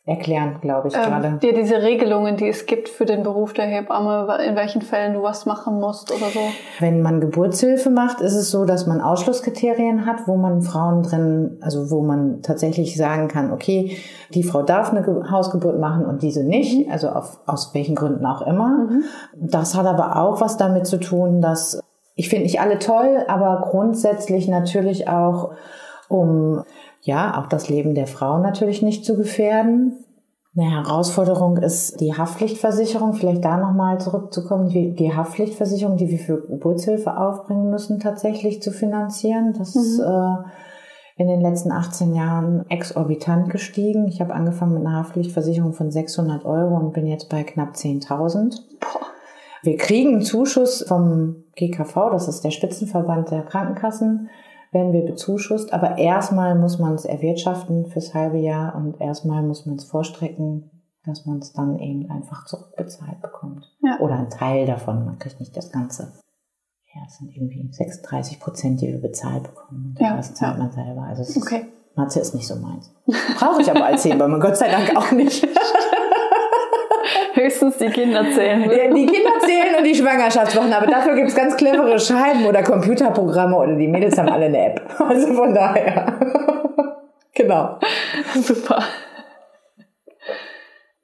erklären, 0.04 0.58
glaube 0.62 0.88
ich 0.88 0.96
Ähm, 0.96 1.04
gerade. 1.04 1.38
dir 1.42 1.54
diese 1.54 1.84
Regelungen, 1.84 2.36
die 2.36 2.48
es 2.48 2.66
gibt 2.66 2.90
für 2.90 3.06
den 3.06 3.22
Beruf 3.22 3.54
der 3.54 3.66
Hebamme, 3.66 4.40
in 4.48 4.56
welchen 4.56 4.82
Fällen 4.82 5.14
du 5.14 5.22
was 5.22 5.46
machen 5.46 5.80
musst 5.80 6.12
oder 6.12 6.26
so. 6.32 6.40
Wenn 6.80 7.04
man 7.04 7.22
Geburtshilfe 7.22 7.92
macht, 7.92 8.20
ist 8.20 8.34
es 8.36 8.50
so, 8.50 8.66
dass 8.66 8.88
man 8.88 9.00
Ausschlusskriterien 9.00 10.08
hat, 10.08 10.28
wo 10.28 10.38
man 10.38 10.64
Frauen 10.64 11.04
drin, 11.04 11.60
also 11.62 11.92
wo 11.92 12.02
man 12.02 12.42
tatsächlich 12.42 12.98
sagen 12.98 13.28
kann, 13.28 13.52
okay, 13.52 13.96
die 14.34 14.42
Frau 14.44 14.64
darf 14.64 14.90
eine 14.92 15.04
Ge- 15.04 15.30
Hausgeburt 15.30 15.80
machen 15.80 16.06
und 16.06 16.24
diese 16.24 16.44
nicht, 16.44 16.90
also 16.90 17.10
auf, 17.10 17.40
aus 17.46 17.76
welchen 17.76 17.94
Gründen 17.96 18.26
auch 18.26 18.42
immer. 18.42 18.90
Das 19.36 19.76
hat 19.76 19.86
aber 19.86 20.16
auch 20.20 20.42
was 20.42 20.58
damit 20.58 20.88
zu 20.88 21.00
tun, 21.00 21.42
dass 21.42 21.80
ich 22.16 22.28
finde 22.28 22.46
nicht 22.46 22.60
alle 22.60 22.80
toll, 22.80 23.24
aber 23.28 23.68
grundsätzlich 23.70 24.48
natürlich 24.48 25.08
auch, 25.08 25.52
um 26.10 26.64
ja 27.02 27.40
auch 27.40 27.48
das 27.48 27.70
Leben 27.70 27.96
der 27.96 28.08
Frau 28.08 28.40
natürlich 28.40 28.82
nicht 28.82 29.06
zu 29.06 29.18
gefährden. 29.18 30.06
Eine 30.56 30.70
Herausforderung 30.70 31.58
ist 31.58 32.02
die 32.02 32.14
Haftpflichtversicherung, 32.14 33.14
vielleicht 33.14 33.44
da 33.46 33.56
nochmal 33.56 34.02
zurückzukommen, 34.02 34.68
die, 34.68 35.14
Haftpflichtversicherung, 35.14 35.96
die 35.96 36.10
wir 36.10 36.20
für 36.20 36.46
Geburtshilfe 36.46 37.16
aufbringen 37.18 37.70
müssen, 37.70 38.02
tatsächlich 38.02 38.62
zu 38.62 38.72
finanzieren. 38.72 39.54
Das 39.58 39.78
ist 39.78 40.00
äh, 40.00 40.36
in 41.16 41.28
den 41.28 41.40
letzten 41.40 41.72
18 41.72 42.14
Jahren 42.14 42.66
exorbitant 42.70 43.50
gestiegen. 43.50 44.08
Ich 44.08 44.20
habe 44.20 44.34
angefangen 44.34 44.74
mit 44.74 44.86
einer 44.86 44.98
Haftpflichtversicherung 44.98 45.72
von 45.72 45.90
600 45.90 46.44
Euro 46.44 46.76
und 46.76 46.92
bin 46.92 47.08
jetzt 47.08 47.30
bei 47.30 47.44
knapp 47.44 47.76
10.000. 47.76 48.60
Wir 49.64 49.78
kriegen 49.78 50.22
Zuschuss 50.22 50.84
vom 50.86 51.44
GKV, 51.56 52.10
das 52.12 52.28
ist 52.28 52.42
der 52.42 52.52
Spitzenverband 52.52 53.32
der 53.32 53.44
Krankenkassen, 53.44 54.30
werden 54.72 54.94
wir 54.94 55.04
bezuschusst. 55.06 55.74
Aber 55.74 55.98
erstmal 55.98 56.56
muss 56.56 56.80
man 56.80 56.94
es 56.96 57.06
erwirtschaften 57.06 57.86
fürs 57.88 58.14
halbe 58.14 58.38
Jahr 58.38 58.76
und 58.76 59.00
erstmal 59.02 59.44
muss 59.44 59.66
man 59.66 59.76
es 59.76 59.84
vorstrecken, 59.86 60.70
dass 61.06 61.26
man 61.26 61.40
es 61.40 61.54
dann 61.54 61.80
eben 61.80 62.10
einfach 62.10 62.46
zurückbezahlt 62.46 63.22
bekommt. 63.22 63.66
Ja. 63.84 64.00
Oder 64.00 64.16
ein 64.20 64.30
Teil 64.30 64.66
davon, 64.66 65.06
man 65.06 65.20
kriegt 65.20 65.40
nicht 65.40 65.56
das 65.58 65.72
Ganze. 65.72 66.14
Ja, 66.94 67.02
es 67.08 67.18
sind 67.18 67.36
irgendwie 67.36 67.70
36 67.72 68.40
Prozent, 68.40 68.82
die 68.82 68.88
wir 68.88 69.02
bezahlt 69.02 69.44
bekommen. 69.44 69.96
Und 69.98 70.00
Ja, 70.06 70.16
das 70.18 70.34
zahlt 70.34 70.58
ja. 70.58 70.64
man 70.64 70.72
selber. 70.72 71.04
Also 71.04 71.22
es 71.22 71.30
ist, 71.36 71.38
Okay. 71.44 71.66
Mathe 71.96 72.20
ist 72.20 72.34
nicht 72.36 72.48
so 72.48 72.56
meins. 72.56 72.94
Brauche 73.38 73.62
ich 73.62 73.70
aber 73.70 73.86
als 73.86 74.06
Hebamme, 74.06 74.40
Gott 74.40 74.56
sei 74.58 74.70
Dank 74.70 74.96
auch 74.96 75.12
nicht. 75.12 75.46
Höchstens 77.34 77.78
die 77.78 77.90
Kinder 77.90 78.24
zählen. 78.34 78.62
Ja, 78.64 78.94
Die 78.94 79.06
Kinder 79.06 79.40
zählen 79.40 79.61
und 79.82 79.88
die 79.88 79.96
Schwangerschaftswochen, 79.96 80.72
aber 80.74 80.88
dafür 80.88 81.16
gibt's 81.16 81.36
ganz 81.36 81.58
clevere 81.58 82.00
Scheiben 82.00 82.46
oder 82.46 82.62
Computerprogramme 82.64 83.58
oder 83.58 83.76
die 83.76 83.88
Mädels 83.88 84.18
haben 84.18 84.30
alle 84.30 84.46
eine 84.46 84.66
App. 84.66 84.82
Also 85.00 85.34
von 85.34 85.54
daher. 85.54 86.20
Genau. 87.34 87.80
Super. 88.36 88.84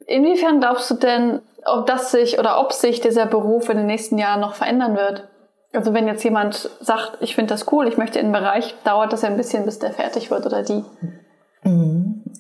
Inwiefern 0.06 0.60
glaubst 0.60 0.92
du 0.92 0.96
denn, 0.96 1.40
ob 1.66 1.86
das 1.86 2.12
sich 2.12 2.38
oder 2.38 2.60
ob 2.60 2.74
sich 2.74 3.00
dieser 3.00 3.26
Beruf 3.26 3.70
in 3.70 3.78
den 3.78 3.86
nächsten 3.86 4.18
Jahren 4.18 4.42
noch 4.42 4.54
verändern 4.54 4.98
wird? 4.98 5.30
Also 5.72 5.94
wenn 5.94 6.06
jetzt 6.06 6.26
jemand 6.26 6.70
sagt, 6.82 7.18
ich 7.22 7.34
finde 7.34 7.54
das 7.54 7.72
cool, 7.72 7.88
ich 7.88 7.98
möchte 7.98 8.20
in 8.20 8.28
den 8.28 8.34
Bereich, 8.34 8.76
dauert 8.84 9.14
das 9.14 9.22
ja 9.22 9.30
ein 9.30 9.38
bisschen, 9.38 9.64
bis 9.64 9.80
der 9.80 9.94
fertig 9.94 10.30
wird 10.30 10.46
oder 10.46 10.64
die. 10.64 10.84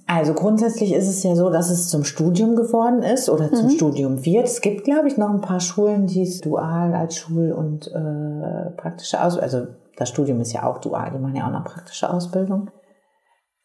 Also 0.09 0.33
grundsätzlich 0.33 0.93
ist 0.93 1.09
es 1.09 1.21
ja 1.23 1.35
so, 1.35 1.49
dass 1.49 1.69
es 1.69 1.89
zum 1.89 2.05
Studium 2.05 2.55
geworden 2.55 3.03
ist 3.03 3.29
oder 3.29 3.51
zum 3.51 3.69
Studium 3.69 4.25
wird. 4.25 4.45
Es 4.45 4.61
gibt, 4.61 4.85
glaube 4.85 5.09
ich, 5.09 5.17
noch 5.17 5.29
ein 5.29 5.41
paar 5.41 5.59
Schulen, 5.59 6.07
die 6.07 6.21
es 6.21 6.39
dual 6.39 6.95
als 6.95 7.17
Schul- 7.17 7.51
und 7.51 7.87
äh, 7.87 8.71
praktische 8.77 9.21
Ausbildung, 9.21 9.43
also 9.43 9.67
das 9.97 10.07
Studium 10.07 10.39
ist 10.39 10.53
ja 10.53 10.63
auch 10.63 10.77
dual, 10.77 11.11
die 11.11 11.19
machen 11.19 11.35
ja 11.35 11.47
auch 11.47 11.51
noch 11.51 11.65
praktische 11.65 12.09
Ausbildung. 12.09 12.71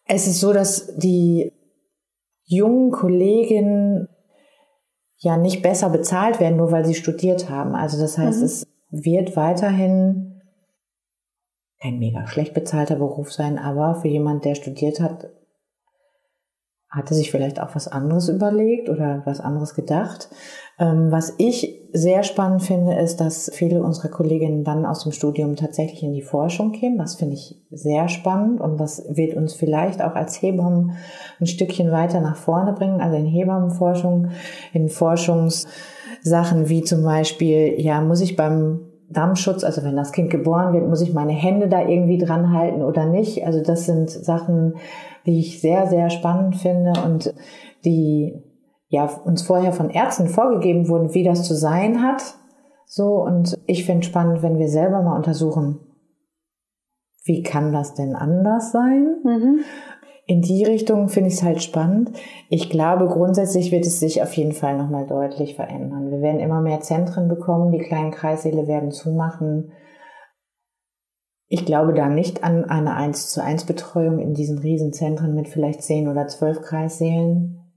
Es 0.05 0.27
ist 0.27 0.41
so, 0.41 0.53
dass 0.53 0.97
die 0.97 1.53
jungen 2.45 2.91
Kolleginnen 2.91 4.09
ja 5.19 5.37
nicht 5.37 5.63
besser 5.63 5.91
bezahlt 5.91 6.41
werden, 6.41 6.57
nur 6.57 6.73
weil 6.73 6.85
sie 6.85 6.95
studiert 6.95 7.51
haben. 7.51 7.77
Also 7.77 8.01
das 8.01 8.19
heißt, 8.19 8.43
es 8.43 8.67
wird 8.91 9.37
weiterhin 9.37 10.43
kein 11.81 12.01
mega 12.01 12.27
schlecht 12.27 12.53
bezahlter 12.53 12.97
Beruf 12.97 13.33
sein, 13.33 13.59
aber 13.59 13.95
für 13.95 14.09
jemand, 14.09 14.45
der 14.45 14.57
studiert 14.57 15.01
hat, 15.01 15.29
hatte 16.93 17.15
sich 17.15 17.31
vielleicht 17.31 17.59
auch 17.59 17.75
was 17.75 17.89
anderes 17.89 18.29
überlegt 18.29 18.91
oder 18.91 19.23
was 19.25 19.41
anderes 19.41 19.75
gedacht. 19.75 20.29
Ähm, 20.79 21.11
was 21.11 21.35
ich 21.39 21.81
sehr 21.91 22.23
spannend 22.23 22.63
finde, 22.63 22.95
ist, 22.95 23.17
dass 23.17 23.51
viele 23.53 23.83
unserer 23.83 24.09
Kolleginnen 24.09 24.63
dann 24.63 24.85
aus 24.85 25.03
dem 25.03 25.13
Studium 25.13 25.57
tatsächlich 25.57 26.03
in 26.03 26.13
die 26.13 26.23
Forschung 26.23 26.73
gehen. 26.73 26.99
Das 26.99 27.15
finde 27.15 27.35
ich 27.35 27.63
sehr 27.71 28.09
spannend 28.09 28.61
und 28.61 28.79
das 28.79 29.05
wird 29.09 29.35
uns 29.35 29.55
vielleicht 29.55 30.03
auch 30.03 30.15
als 30.15 30.41
Hebammen 30.43 30.93
ein 31.41 31.47
Stückchen 31.47 31.91
weiter 31.91 32.21
nach 32.21 32.37
vorne 32.37 32.75
bringen. 32.75 33.01
Also 33.01 33.17
in 33.17 33.27
Hebammenforschung, 33.27 34.29
in 34.75 34.91
Forschungssachen 34.91 36.69
wie 36.69 36.83
zum 36.83 37.03
Beispiel, 37.05 37.81
ja, 37.81 38.03
muss 38.03 38.21
ich 38.21 38.37
beim 38.37 38.92
Dammschutz, 39.12 39.64
also 39.64 39.83
wenn 39.85 39.96
das 39.96 40.12
Kind 40.12 40.31
geboren 40.31 40.72
wird, 40.72 40.88
muss 40.88 41.01
ich 41.01 41.14
meine 41.14 41.33
Hände 41.33 41.68
da 41.68 41.87
irgendwie 41.87 42.18
dran 42.18 42.53
halten 42.53 42.83
oder 42.83 43.07
nicht? 43.07 43.46
Also 43.46 43.62
das 43.62 43.87
sind 43.87 44.11
Sachen, 44.11 44.75
die 45.27 45.38
ich 45.38 45.61
sehr, 45.61 45.87
sehr 45.87 46.11
spannend 46.11 46.57
finde 46.57 46.92
und 47.05 47.35
die 47.85 48.42
ja 48.88 49.09
uns 49.25 49.42
vorher 49.42 49.72
von 49.72 49.90
Ärzten 49.90 50.29
vorgegeben 50.29 50.88
wurden, 50.88 51.14
wie 51.14 51.25
das 51.25 51.44
zu 51.44 51.55
sein 51.55 52.03
hat. 52.03 52.35
So, 52.87 53.22
und 53.22 53.59
ich 53.66 53.87
finde 53.87 54.05
spannend, 54.05 54.42
wenn 54.42 54.59
wir 54.59 54.68
selber 54.68 55.03
mal 55.03 55.16
untersuchen, 55.16 55.81
wie 57.25 57.42
kann 57.42 57.72
das 57.72 57.94
denn 57.94 58.14
anders 58.14 58.72
sein? 58.72 59.16
In 60.33 60.40
die 60.40 60.64
Richtung 60.64 61.11
finde 61.11 61.29
ich 61.29 61.35
es 61.35 61.42
halt 61.42 61.62
spannend. 61.62 62.11
Ich 62.49 62.71
glaube, 62.71 63.07
grundsätzlich 63.07 63.71
wird 63.71 63.85
es 63.85 64.01
sich 64.01 64.23
auf 64.23 64.33
jeden 64.33 64.53
Fall 64.53 64.79
nochmal 64.79 65.07
deutlich 65.07 65.57
verändern. 65.57 66.11
Wir 66.11 66.23
werden 66.23 66.40
immer 66.40 66.62
mehr 66.62 66.81
Zentren 66.81 67.29
bekommen, 67.29 67.71
die 67.71 67.81
kleinen 67.81 68.12
Kreissäle 68.12 68.66
werden 68.66 68.92
zumachen. 68.92 69.73
Ich 71.49 71.66
glaube 71.66 71.92
da 71.92 72.09
nicht 72.09 72.45
an 72.45 72.64
eine 72.64 72.95
1 72.97 73.29
zu 73.29 73.45
1 73.45 73.66
Betreuung 73.66 74.21
in 74.21 74.33
diesen 74.33 74.57
Riesenzentren 74.57 75.35
mit 75.35 75.49
vielleicht 75.49 75.83
10 75.83 76.09
oder 76.09 76.27
12 76.29 76.62
Kreissälen. 76.62 77.71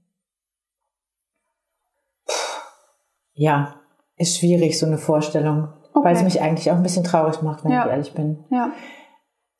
Ja, 3.34 3.74
ist 4.16 4.38
schwierig, 4.38 4.78
so 4.78 4.86
eine 4.86 4.96
Vorstellung, 4.96 5.68
weil 5.92 6.14
es 6.14 6.20
Okay. 6.20 6.24
mich 6.24 6.40
eigentlich 6.40 6.70
auch 6.70 6.76
ein 6.76 6.82
bisschen 6.82 7.04
traurig 7.04 7.42
macht, 7.42 7.64
wenn 7.66 7.72
Ja. 7.72 7.84
ich 7.84 7.90
ehrlich 7.90 8.14
bin. 8.14 8.44
Ja. 8.50 8.72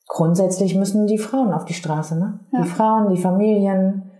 Grundsätzlich 0.07 0.75
müssen 0.75 1.05
die 1.05 1.17
Frauen 1.17 1.53
auf 1.53 1.65
die 1.65 1.73
Straße, 1.73 2.17
ne? 2.17 2.39
Ja. 2.51 2.61
Die 2.61 2.67
Frauen, 2.67 3.09
die 3.09 3.21
Familien, 3.21 4.11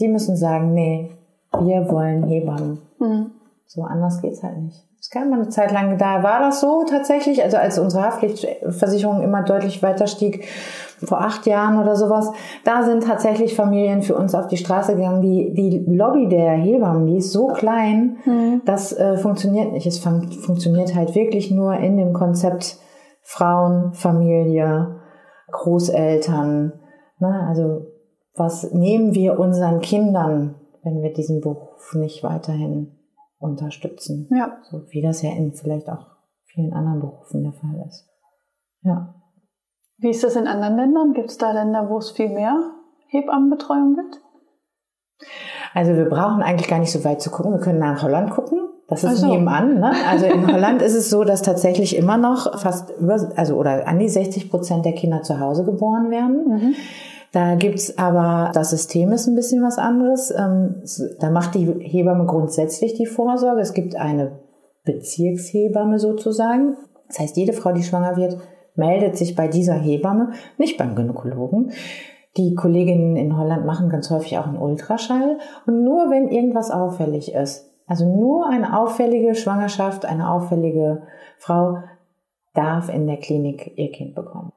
die 0.00 0.08
müssen 0.08 0.36
sagen, 0.36 0.72
nee, 0.72 1.10
wir 1.60 1.88
wollen 1.90 2.24
Hebammen. 2.24 2.78
Mhm. 2.98 3.32
So 3.66 3.82
anders 3.82 4.22
geht's 4.22 4.42
halt 4.42 4.58
nicht. 4.58 4.88
Es 5.00 5.10
gab 5.10 5.28
mal 5.28 5.40
eine 5.40 5.48
Zeit 5.48 5.70
lang, 5.70 5.96
da 5.96 6.22
war 6.22 6.40
das 6.40 6.60
so 6.60 6.84
tatsächlich, 6.84 7.42
also 7.42 7.56
als 7.56 7.78
unsere 7.78 8.02
Haftpflichtversicherung 8.02 9.22
immer 9.22 9.42
deutlich 9.42 9.82
weiter 9.82 10.06
stieg, 10.06 10.46
vor 11.04 11.20
acht 11.20 11.46
Jahren 11.46 11.80
oder 11.80 11.94
sowas, 11.94 12.32
da 12.64 12.82
sind 12.82 13.04
tatsächlich 13.04 13.54
Familien 13.54 14.02
für 14.02 14.16
uns 14.16 14.34
auf 14.34 14.48
die 14.48 14.56
Straße 14.56 14.96
gegangen. 14.96 15.22
Die, 15.22 15.52
die 15.54 15.84
Lobby 15.94 16.28
der 16.28 16.52
Hebammen, 16.52 17.06
die 17.06 17.18
ist 17.18 17.32
so 17.32 17.46
klein, 17.48 18.16
das 18.64 18.92
äh, 18.92 19.16
funktioniert 19.16 19.72
nicht. 19.72 19.86
Es 19.86 20.00
fun 20.00 20.32
funktioniert 20.32 20.94
halt 20.96 21.14
wirklich 21.14 21.52
nur 21.52 21.74
in 21.74 21.96
dem 21.96 22.12
Konzept 22.12 22.78
Frauen, 23.22 23.92
Familie, 23.92 24.96
Großeltern. 25.50 26.80
Ne? 27.18 27.46
Also 27.48 27.86
was 28.34 28.72
nehmen 28.72 29.14
wir 29.14 29.38
unseren 29.38 29.80
Kindern, 29.80 30.54
wenn 30.82 31.02
wir 31.02 31.12
diesen 31.12 31.40
Beruf 31.40 31.94
nicht 31.94 32.22
weiterhin 32.22 32.96
unterstützen? 33.38 34.28
Ja. 34.30 34.58
So 34.70 34.82
wie 34.90 35.02
das 35.02 35.22
ja 35.22 35.30
in 35.30 35.52
vielleicht 35.52 35.88
auch 35.88 36.06
vielen 36.44 36.72
anderen 36.72 37.00
Berufen 37.00 37.42
der 37.42 37.52
Fall 37.52 37.84
ist. 37.86 38.08
Ja. 38.82 39.14
Wie 39.98 40.10
ist 40.10 40.22
das 40.22 40.36
in 40.36 40.46
anderen 40.46 40.76
Ländern? 40.76 41.12
Gibt 41.12 41.30
es 41.30 41.38
da 41.38 41.52
Länder, 41.52 41.90
wo 41.90 41.98
es 41.98 42.12
viel 42.12 42.28
mehr 42.28 42.56
Hebammenbetreuung 43.08 43.96
gibt? 43.96 44.20
Also 45.74 45.96
wir 45.96 46.08
brauchen 46.08 46.42
eigentlich 46.42 46.68
gar 46.68 46.78
nicht 46.78 46.92
so 46.92 47.04
weit 47.04 47.20
zu 47.20 47.30
gucken. 47.30 47.52
Wir 47.52 47.60
können 47.60 47.80
nach 47.80 48.02
Holland 48.02 48.30
gucken. 48.30 48.57
Das 48.88 49.04
ist 49.04 49.18
so. 49.18 49.26
nebenan. 49.26 49.80
Ne? 49.80 49.92
Also 50.08 50.26
in 50.26 50.46
Holland 50.52 50.80
ist 50.80 50.94
es 50.94 51.10
so, 51.10 51.22
dass 51.22 51.42
tatsächlich 51.42 51.96
immer 51.96 52.16
noch 52.16 52.58
fast 52.58 52.90
über, 52.98 53.30
also 53.36 53.56
oder 53.56 53.86
an 53.86 53.98
die 53.98 54.08
60 54.08 54.50
Prozent 54.50 54.84
der 54.86 54.94
Kinder 54.94 55.22
zu 55.22 55.38
Hause 55.38 55.64
geboren 55.64 56.10
werden. 56.10 56.44
Mhm. 56.48 56.74
Da 57.32 57.56
gibt's 57.56 57.98
aber, 57.98 58.50
das 58.54 58.70
System 58.70 59.12
ist 59.12 59.26
ein 59.26 59.34
bisschen 59.34 59.62
was 59.62 59.76
anderes. 59.76 60.32
Ähm, 60.34 60.82
da 61.20 61.30
macht 61.30 61.54
die 61.54 61.66
Hebamme 61.80 62.24
grundsätzlich 62.24 62.94
die 62.94 63.04
Vorsorge. 63.04 63.60
Es 63.60 63.74
gibt 63.74 63.96
eine 63.96 64.38
Bezirkshebamme 64.84 65.98
sozusagen. 65.98 66.76
Das 67.08 67.18
heißt, 67.18 67.36
jede 67.36 67.52
Frau, 67.52 67.72
die 67.72 67.82
schwanger 67.82 68.16
wird, 68.16 68.38
meldet 68.74 69.18
sich 69.18 69.34
bei 69.34 69.48
dieser 69.48 69.74
Hebamme, 69.74 70.30
nicht 70.56 70.78
beim 70.78 70.94
Gynäkologen. 70.94 71.72
Die 72.38 72.54
Kolleginnen 72.54 73.16
in 73.16 73.36
Holland 73.36 73.66
machen 73.66 73.90
ganz 73.90 74.08
häufig 74.10 74.38
auch 74.38 74.46
einen 74.46 74.58
Ultraschall. 74.58 75.38
Und 75.66 75.84
nur 75.84 76.10
wenn 76.10 76.28
irgendwas 76.28 76.70
auffällig 76.70 77.34
ist, 77.34 77.66
also 77.88 78.04
nur 78.04 78.48
eine 78.48 78.78
auffällige 78.78 79.34
Schwangerschaft, 79.34 80.04
eine 80.04 80.30
auffällige 80.30 81.02
Frau 81.38 81.82
darf 82.54 82.88
in 82.88 83.06
der 83.06 83.16
Klinik 83.16 83.72
ihr 83.76 83.90
Kind 83.90 84.14
bekommen. 84.14 84.52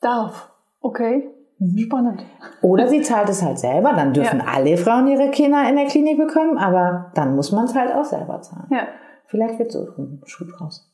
Darf. 0.00 0.50
Okay. 0.80 1.28
Mhm. 1.58 1.78
Spannend. 1.78 2.24
Oder 2.62 2.88
sie 2.88 3.02
zahlt 3.02 3.28
es 3.28 3.42
halt 3.42 3.58
selber, 3.58 3.92
dann 3.92 4.14
dürfen 4.14 4.38
ja. 4.38 4.46
alle 4.46 4.76
Frauen 4.76 5.08
ihre 5.08 5.30
Kinder 5.30 5.68
in 5.68 5.76
der 5.76 5.86
Klinik 5.86 6.16
bekommen, 6.16 6.56
aber 6.56 7.10
dann 7.14 7.36
muss 7.36 7.52
man 7.52 7.64
es 7.64 7.74
halt 7.74 7.92
auch 7.92 8.04
selber 8.04 8.40
zahlen. 8.40 8.68
Ja. 8.70 8.86
Vielleicht 9.26 9.58
wird 9.58 9.72
so 9.72 9.86
ein 9.98 10.22
Schuh 10.24 10.44
draus. 10.44 10.90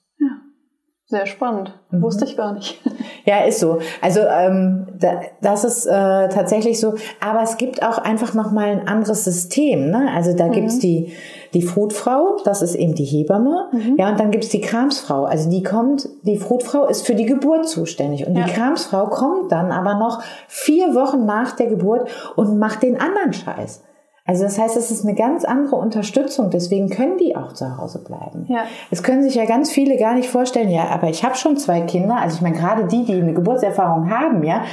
Sehr 1.09 1.27
spannend. 1.27 1.73
Mhm. 1.91 2.03
Wusste 2.03 2.25
ich 2.25 2.37
gar 2.37 2.53
nicht. 2.53 2.81
Ja, 3.29 3.41
ist 3.41 3.59
so. 3.59 3.81
Also 4.01 4.21
ähm, 4.21 4.87
da, 5.01 5.21
das 5.43 5.65
ist 5.65 5.85
äh, 5.85 6.29
tatsächlich 6.29 6.79
so. 6.79 6.95
Aber 7.21 7.43
es 7.43 7.57
gibt 7.57 7.83
auch 7.83 7.99
einfach 7.99 8.35
noch 8.35 8.53
mal 8.53 8.69
ein 8.69 8.87
anderes 8.87 9.25
System. 9.25 9.91
Ne? 9.91 10.13
Also 10.15 10.33
da 10.37 10.47
mhm. 10.47 10.53
gibt's 10.53 10.79
die 10.79 11.13
die 11.55 11.63
Frutfrau, 11.63 12.37
das 12.45 12.63
ist 12.63 12.75
eben 12.75 12.95
die 12.95 13.05
Hebamme. 13.05 13.69
Mhm. 13.73 13.97
Ja, 13.99 14.11
und 14.11 14.21
dann 14.21 14.31
gibt's 14.31 14.49
die 14.49 14.61
Kramsfrau. 14.61 15.25
Also 15.25 15.51
die 15.51 15.63
kommt, 15.63 16.09
die 16.23 16.37
Frutfrau 16.37 16.87
ist 16.87 17.07
für 17.07 17.15
die 17.15 17.27
Geburt 17.27 17.69
zuständig. 17.69 18.27
Und 18.27 18.37
ja. 18.37 18.45
die 18.45 18.53
Kramsfrau 18.53 19.07
kommt 19.07 19.53
dann 19.53 19.73
aber 19.73 19.95
noch 19.95 20.23
vier 20.49 20.95
Wochen 20.95 21.25
nach 21.25 21.53
der 21.53 21.67
Geburt 21.67 22.09
und 22.37 22.59
macht 22.59 22.83
den 22.83 23.01
anderen 23.01 23.33
Scheiß. 23.33 23.83
Also 24.27 24.43
das 24.43 24.59
heißt, 24.59 24.77
es 24.77 24.91
ist 24.91 25.05
eine 25.05 25.15
ganz 25.15 25.45
andere 25.45 25.77
Unterstützung. 25.77 26.51
Deswegen 26.51 26.91
können 26.91 27.17
die 27.17 27.37
auch 27.37 27.53
zu 27.53 27.79
Hause 27.79 28.03
bleiben. 28.03 28.47
Ja. 28.49 28.65
Es 28.91 29.03
können 29.05 29.23
sich 29.23 29.37
ja 29.37 29.45
ganz 29.45 29.71
viele 29.71 29.97
gar 29.97 30.15
nicht 30.15 30.29
vorstellen. 30.29 30.69
Ja, 30.69 30.89
aber 30.89 31.09
ich 31.09 31.25
habe 31.25 31.37
schon 31.37 31.57
zwei 31.57 31.83
Kinder. 31.83 32.17
Also 32.17 32.37
ich 32.37 32.43
meine 32.43 32.57
gerade 32.57 32.87
die, 32.87 33.05
die 33.05 33.15
eine 33.15 33.35
Geburtserfahrung 33.35 34.11
haben, 34.11 34.43
ja, 34.43 34.65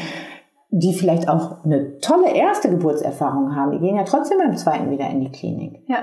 die 0.71 0.93
vielleicht 0.93 1.29
auch 1.29 1.63
eine 1.63 1.99
tolle 1.99 2.33
erste 2.33 2.71
Geburtserfahrung 2.71 3.55
haben, 3.55 3.73
die 3.73 3.79
gehen 3.79 3.95
ja 3.95 4.03
trotzdem 4.03 4.39
beim 4.39 4.57
zweiten 4.57 4.89
wieder 4.89 5.07
in 5.07 5.21
die 5.21 5.31
Klinik. 5.31 5.83
Ja. 5.87 5.99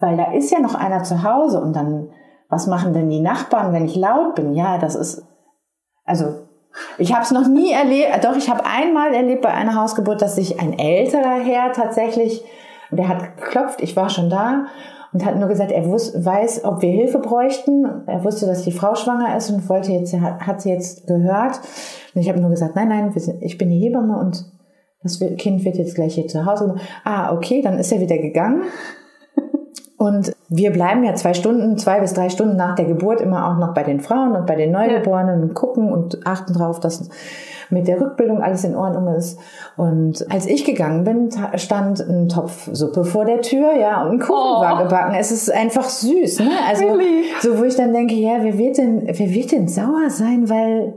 Weil 0.00 0.16
da 0.16 0.32
ist 0.32 0.50
ja 0.50 0.60
noch 0.60 0.74
einer 0.74 1.04
zu 1.04 1.22
Hause 1.22 1.60
und 1.60 1.76
dann, 1.76 2.08
was 2.48 2.66
machen 2.66 2.94
denn 2.94 3.10
die 3.10 3.20
Nachbarn, 3.20 3.72
wenn 3.72 3.84
ich 3.84 3.96
laut 3.96 4.34
bin? 4.34 4.54
Ja, 4.54 4.78
das 4.78 4.94
ist, 4.94 5.22
also 6.04 6.24
ich 6.98 7.12
habe 7.12 7.22
es 7.22 7.30
noch 7.30 7.46
nie 7.46 7.72
erlebt, 7.72 8.24
doch 8.24 8.36
ich 8.36 8.48
habe 8.48 8.64
einmal 8.64 9.12
erlebt 9.12 9.42
bei 9.42 9.52
einer 9.52 9.74
Hausgeburt, 9.74 10.22
dass 10.22 10.36
sich 10.36 10.60
ein 10.60 10.78
älterer 10.78 11.40
Herr 11.40 11.72
tatsächlich, 11.72 12.44
der 12.90 13.08
hat 13.08 13.36
geklopft, 13.36 13.82
ich 13.82 13.94
war 13.94 14.08
schon 14.08 14.30
da 14.30 14.66
und 15.12 15.24
hat 15.24 15.36
nur 15.36 15.48
gesagt, 15.48 15.72
er 15.72 15.86
wus 15.86 16.12
weiß, 16.24 16.64
ob 16.64 16.82
wir 16.82 16.90
Hilfe 16.90 17.18
bräuchten. 17.18 17.84
Er 18.06 18.24
wusste, 18.24 18.46
dass 18.46 18.62
die 18.62 18.72
Frau 18.72 18.94
schwanger 18.94 19.36
ist 19.36 19.50
und 19.50 19.68
wollte 19.68 19.92
jetzt, 19.92 20.14
hat 20.14 20.60
sie 20.60 20.70
jetzt 20.70 21.06
gehört. 21.06 21.60
Und 22.14 22.20
ich 22.20 22.28
habe 22.28 22.40
nur 22.40 22.50
gesagt, 22.50 22.76
nein, 22.76 22.88
nein, 22.88 23.12
sind, 23.16 23.42
ich 23.42 23.58
bin 23.58 23.70
die 23.70 23.78
Hebamme 23.78 24.18
und 24.18 24.44
das 25.02 25.18
Kind 25.38 25.64
wird 25.64 25.76
jetzt 25.76 25.94
gleich 25.94 26.14
hier 26.14 26.28
zu 26.28 26.44
Hause. 26.44 26.76
Ah, 27.04 27.32
okay, 27.32 27.62
dann 27.62 27.78
ist 27.78 27.90
er 27.90 28.00
wieder 28.00 28.18
gegangen. 28.18 28.62
Und 30.00 30.34
wir 30.48 30.72
bleiben 30.72 31.04
ja 31.04 31.14
zwei 31.14 31.34
Stunden, 31.34 31.76
zwei 31.76 32.00
bis 32.00 32.14
drei 32.14 32.30
Stunden 32.30 32.56
nach 32.56 32.74
der 32.74 32.86
Geburt 32.86 33.20
immer 33.20 33.46
auch 33.46 33.58
noch 33.58 33.74
bei 33.74 33.82
den 33.82 34.00
Frauen 34.00 34.34
und 34.34 34.46
bei 34.46 34.56
den 34.56 34.72
Neugeborenen 34.72 35.42
und 35.42 35.52
gucken 35.52 35.92
und 35.92 36.26
achten 36.26 36.54
darauf, 36.54 36.80
dass 36.80 37.10
mit 37.68 37.86
der 37.86 38.00
Rückbildung 38.00 38.42
alles 38.42 38.64
in 38.64 38.74
Ordnung 38.74 39.14
ist. 39.14 39.38
Und 39.76 40.24
als 40.32 40.46
ich 40.46 40.64
gegangen 40.64 41.04
bin, 41.04 41.28
stand 41.56 42.00
ein 42.00 42.30
Topf 42.30 42.70
Suppe 42.72 43.04
vor 43.04 43.26
der 43.26 43.42
Tür, 43.42 43.76
ja, 43.76 44.02
und 44.02 44.12
ein 44.12 44.18
Kuchen 44.20 44.56
oh. 44.56 44.62
war 44.62 44.82
gebacken. 44.84 45.14
Es 45.18 45.32
ist 45.32 45.52
einfach 45.52 45.84
süß, 45.84 46.40
ne? 46.40 46.50
Also, 46.66 46.86
really? 46.86 47.24
so 47.42 47.58
wo 47.58 47.64
ich 47.64 47.76
dann 47.76 47.92
denke, 47.92 48.14
ja, 48.14 48.38
wer 48.40 48.56
wird 48.56 48.78
denn, 48.78 49.02
wer 49.06 49.30
wird 49.34 49.52
denn 49.52 49.68
sauer 49.68 50.08
sein, 50.08 50.48
weil, 50.48 50.94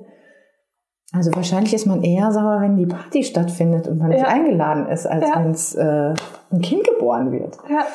also 1.11 1.29
wahrscheinlich 1.35 1.73
ist 1.73 1.87
man 1.87 2.03
eher 2.03 2.31
sauer, 2.31 2.61
wenn 2.61 2.77
die 2.77 2.85
Party 2.85 3.25
stattfindet 3.25 3.85
und 3.85 3.97
man 3.97 4.11
ja. 4.11 4.19
nicht 4.19 4.27
eingeladen 4.27 4.87
ist, 4.87 5.05
als 5.05 5.27
ja. 5.27 5.35
wenn 5.35 5.51
es 5.51 5.75
äh, 5.75 6.13
ein 6.53 6.61
Kind 6.61 6.87
geboren 6.87 7.33
wird. 7.33 7.57
Ja. 7.69 7.85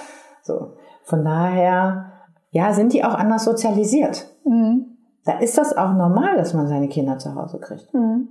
So. 0.42 0.72
Von 1.08 1.24
daher, 1.24 2.12
ja, 2.50 2.72
sind 2.74 2.92
die 2.92 3.02
auch 3.02 3.14
anders 3.14 3.44
sozialisiert. 3.44 4.26
Mhm. 4.44 4.98
Da 5.24 5.38
ist 5.38 5.56
das 5.56 5.74
auch 5.74 5.94
normal, 5.94 6.36
dass 6.36 6.52
man 6.52 6.68
seine 6.68 6.88
Kinder 6.88 7.16
zu 7.16 7.34
Hause 7.34 7.58
kriegt. 7.60 7.94
Mhm. 7.94 8.28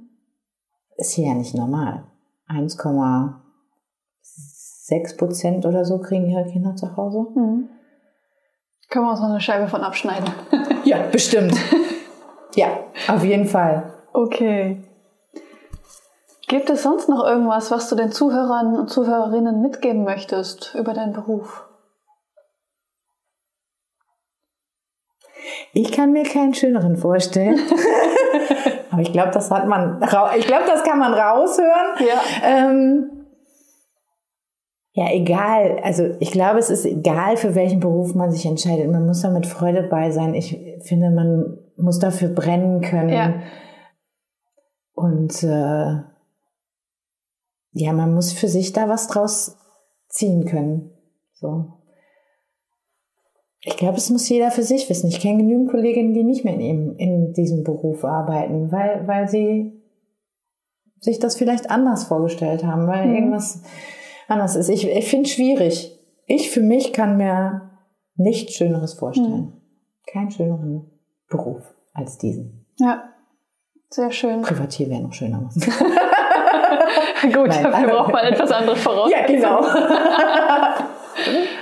Ist 0.96 1.14
hier 1.14 1.30
ja 1.30 1.34
nicht 1.34 1.56
normal. 1.56 2.04
1,6 2.48 5.18
Prozent 5.18 5.66
oder 5.66 5.86
so 5.86 5.98
kriegen 5.98 6.30
ihre 6.30 6.46
Kinder 6.46 6.76
zu 6.76 6.96
Hause. 6.96 7.26
Mhm. 7.34 7.68
Können 8.90 9.06
wir 9.06 9.12
uns 9.12 9.22
noch 9.22 9.30
eine 9.30 9.42
Scheibe 9.42 9.68
von 9.68 9.82
abschneiden? 9.82 10.30
ja, 10.84 11.00
bestimmt. 11.12 11.56
ja, 12.56 12.68
auf 13.08 13.24
jeden 13.24 13.48
Fall. 13.48 13.92
Okay. 14.14 14.84
Gibt 16.48 16.70
es 16.70 16.84
sonst 16.84 17.10
noch 17.10 17.26
irgendwas, 17.26 17.72
was 17.72 17.90
du 17.90 17.96
den 17.96 18.12
Zuhörern 18.12 18.78
und 18.78 18.92
Zuhörerinnen 18.92 19.64
mitgeben 19.64 20.04
möchtest 20.04 20.76
über 20.76 20.94
deinen 20.94 21.14
Beruf? 21.14 21.67
Ich 25.74 25.92
kann 25.92 26.12
mir 26.12 26.24
keinen 26.24 26.54
schöneren 26.54 26.98
vorstellen. 26.98 27.60
Aber 28.92 29.02
ich 29.02 29.12
glaube, 29.12 29.32
das 29.32 29.52
hat 29.52 29.68
man, 29.68 30.02
ich 30.38 30.48
glaube, 30.48 30.66
das 30.66 30.84
kann 30.84 31.00
man 31.00 31.14
raushören. 31.14 31.96
Ja. 32.00 32.22
Ähm, 32.44 33.18
ja, 34.94 35.12
egal. 35.12 35.80
Also 35.84 36.16
ich 36.20 36.32
glaube, 36.32 36.58
es 36.58 36.72
ist 36.72 36.84
egal, 36.84 37.38
für 37.38 37.54
welchen 37.54 37.80
Beruf 37.80 38.16
man 38.16 38.32
sich 38.32 38.48
entscheidet. 38.48 38.90
Man 38.92 39.06
muss 39.06 39.22
da 39.22 39.30
mit 39.30 39.46
Freude 39.46 39.84
bei 39.84 40.10
sein. 40.10 40.34
Ich 40.34 40.58
finde, 40.82 41.12
man 41.12 41.60
muss 41.76 42.00
dafür 42.00 42.30
brennen 42.30 42.82
können. 42.82 43.10
Ja. 43.10 43.34
Und 44.94 45.44
äh, 45.44 46.02
ja, 47.74 47.94
man 47.94 48.16
muss 48.16 48.34
für 48.34 48.48
sich 48.48 48.74
da 48.74 48.90
was 48.90 49.08
draus 49.08 49.60
ziehen 50.10 50.46
können. 50.46 50.90
So. 51.34 51.77
Ich 53.68 53.76
glaube, 53.76 53.98
es 53.98 54.10
muss 54.10 54.30
jeder 54.30 54.50
für 54.50 54.64
sich 54.64 54.90
wissen. 54.90 55.10
Ich 55.10 55.20
kenne 55.20 55.40
genügend 55.40 55.70
Kolleginnen, 55.70 56.14
die 56.14 56.24
nicht 56.24 56.46
mehr 56.46 56.54
in, 56.54 56.96
in 56.96 57.34
diesem 57.34 57.66
Beruf 57.66 58.06
arbeiten, 58.06 58.72
weil, 58.72 59.06
weil 59.08 59.28
sie 59.28 59.74
sich 61.02 61.20
das 61.20 61.36
vielleicht 61.36 61.70
anders 61.70 62.06
vorgestellt 62.06 62.64
haben, 62.64 62.88
weil 62.88 63.08
mhm. 63.08 63.16
irgendwas 63.16 63.62
anders 64.30 64.56
ist. 64.56 64.70
Ich, 64.70 64.88
ich 64.88 65.10
finde 65.10 65.26
es 65.26 65.34
schwierig. 65.34 66.00
Ich 66.28 66.50
für 66.50 66.62
mich 66.62 66.94
kann 66.94 67.18
mir 67.18 67.70
nichts 68.16 68.54
Schöneres 68.54 68.94
vorstellen. 68.94 69.32
Mhm. 69.32 69.54
Keinen 70.14 70.32
schöneren 70.32 70.90
Beruf 71.28 71.76
als 71.94 72.18
diesen. 72.18 72.66
Ja, 72.80 73.10
sehr 73.90 74.12
schön. 74.12 74.44
Privatier 74.44 74.90
wäre 74.90 75.02
noch 75.02 75.14
schöner. 75.14 75.50
Gut, 77.22 77.48
Nein, 77.48 77.64
dafür 77.64 77.90
braucht 77.90 78.14
man 78.14 78.24
etwas 78.24 78.50
anderes 78.50 78.80
voraus. 78.80 79.12
Ja, 79.12 79.28
genau. 79.28 79.62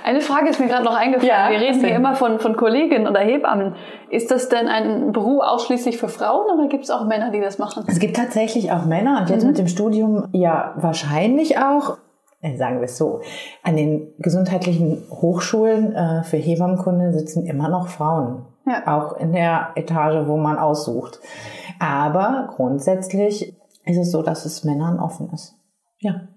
Eine 0.04 0.22
Frage 0.22 0.50
ist 0.50 0.60
mir 0.60 0.68
gerade 0.68 0.84
noch 0.84 0.96
eingefallen. 0.96 1.30
Ja, 1.30 1.50
Wir 1.50 1.60
reden 1.60 1.80
hier 1.80 1.96
immer 1.96 2.16
von, 2.16 2.40
von 2.40 2.56
Kolleginnen 2.56 3.08
oder 3.08 3.20
Hebammen. 3.20 3.76
Ist 4.10 4.32
das 4.32 4.50
denn 4.50 4.68
ein 4.68 5.12
Beruf 5.12 5.42
ausschließlich 5.44 5.98
für 5.98 6.10
Frauen 6.10 6.46
oder 6.58 6.68
gibt 6.68 6.84
es 6.84 6.92
auch 6.92 7.06
Männer, 7.06 7.32
die 7.32 7.42
das 7.42 7.58
machen? 7.58 7.84
Es 7.88 8.00
gibt 8.00 8.16
tatsächlich 8.16 8.72
auch 8.72 8.86
Männer 8.86 9.22
und 9.22 9.30
jetzt 9.30 9.44
mhm. 9.44 9.50
mit 9.50 9.58
dem 9.58 9.68
Studium 9.68 10.30
ja 10.34 10.74
wahrscheinlich 10.78 11.58
auch 11.58 11.98
äh, 12.42 12.58
sagen 12.58 12.78
wir 12.78 12.86
es 12.86 12.98
so, 12.98 13.22
an 13.64 13.76
den 13.76 14.14
gesundheitlichen 14.20 15.04
Hochschulen 15.10 15.96
äh, 15.96 16.24
für 16.24 16.38
Hebammenkunde 16.38 17.12
sitzen 17.14 17.46
immer 17.46 17.70
noch 17.70 17.88
Frauen. 17.88 18.46
Ja. 18.68 18.84
Auch 18.86 19.18
in 19.18 19.34
der 19.34 19.70
Etage, 19.76 20.28
wo 20.28 20.38
man 20.38 20.58
aussucht. 20.58 21.20
Aber 21.80 22.50
grundsätzlich 22.56 23.56
ist 23.86 23.98
es 23.98 24.12
so, 24.12 24.22
dass 24.22 24.46
es 24.46 24.64
Männern 24.64 25.00
offen 25.00 25.30
ist. 25.34 25.56
Ja. 26.00 26.28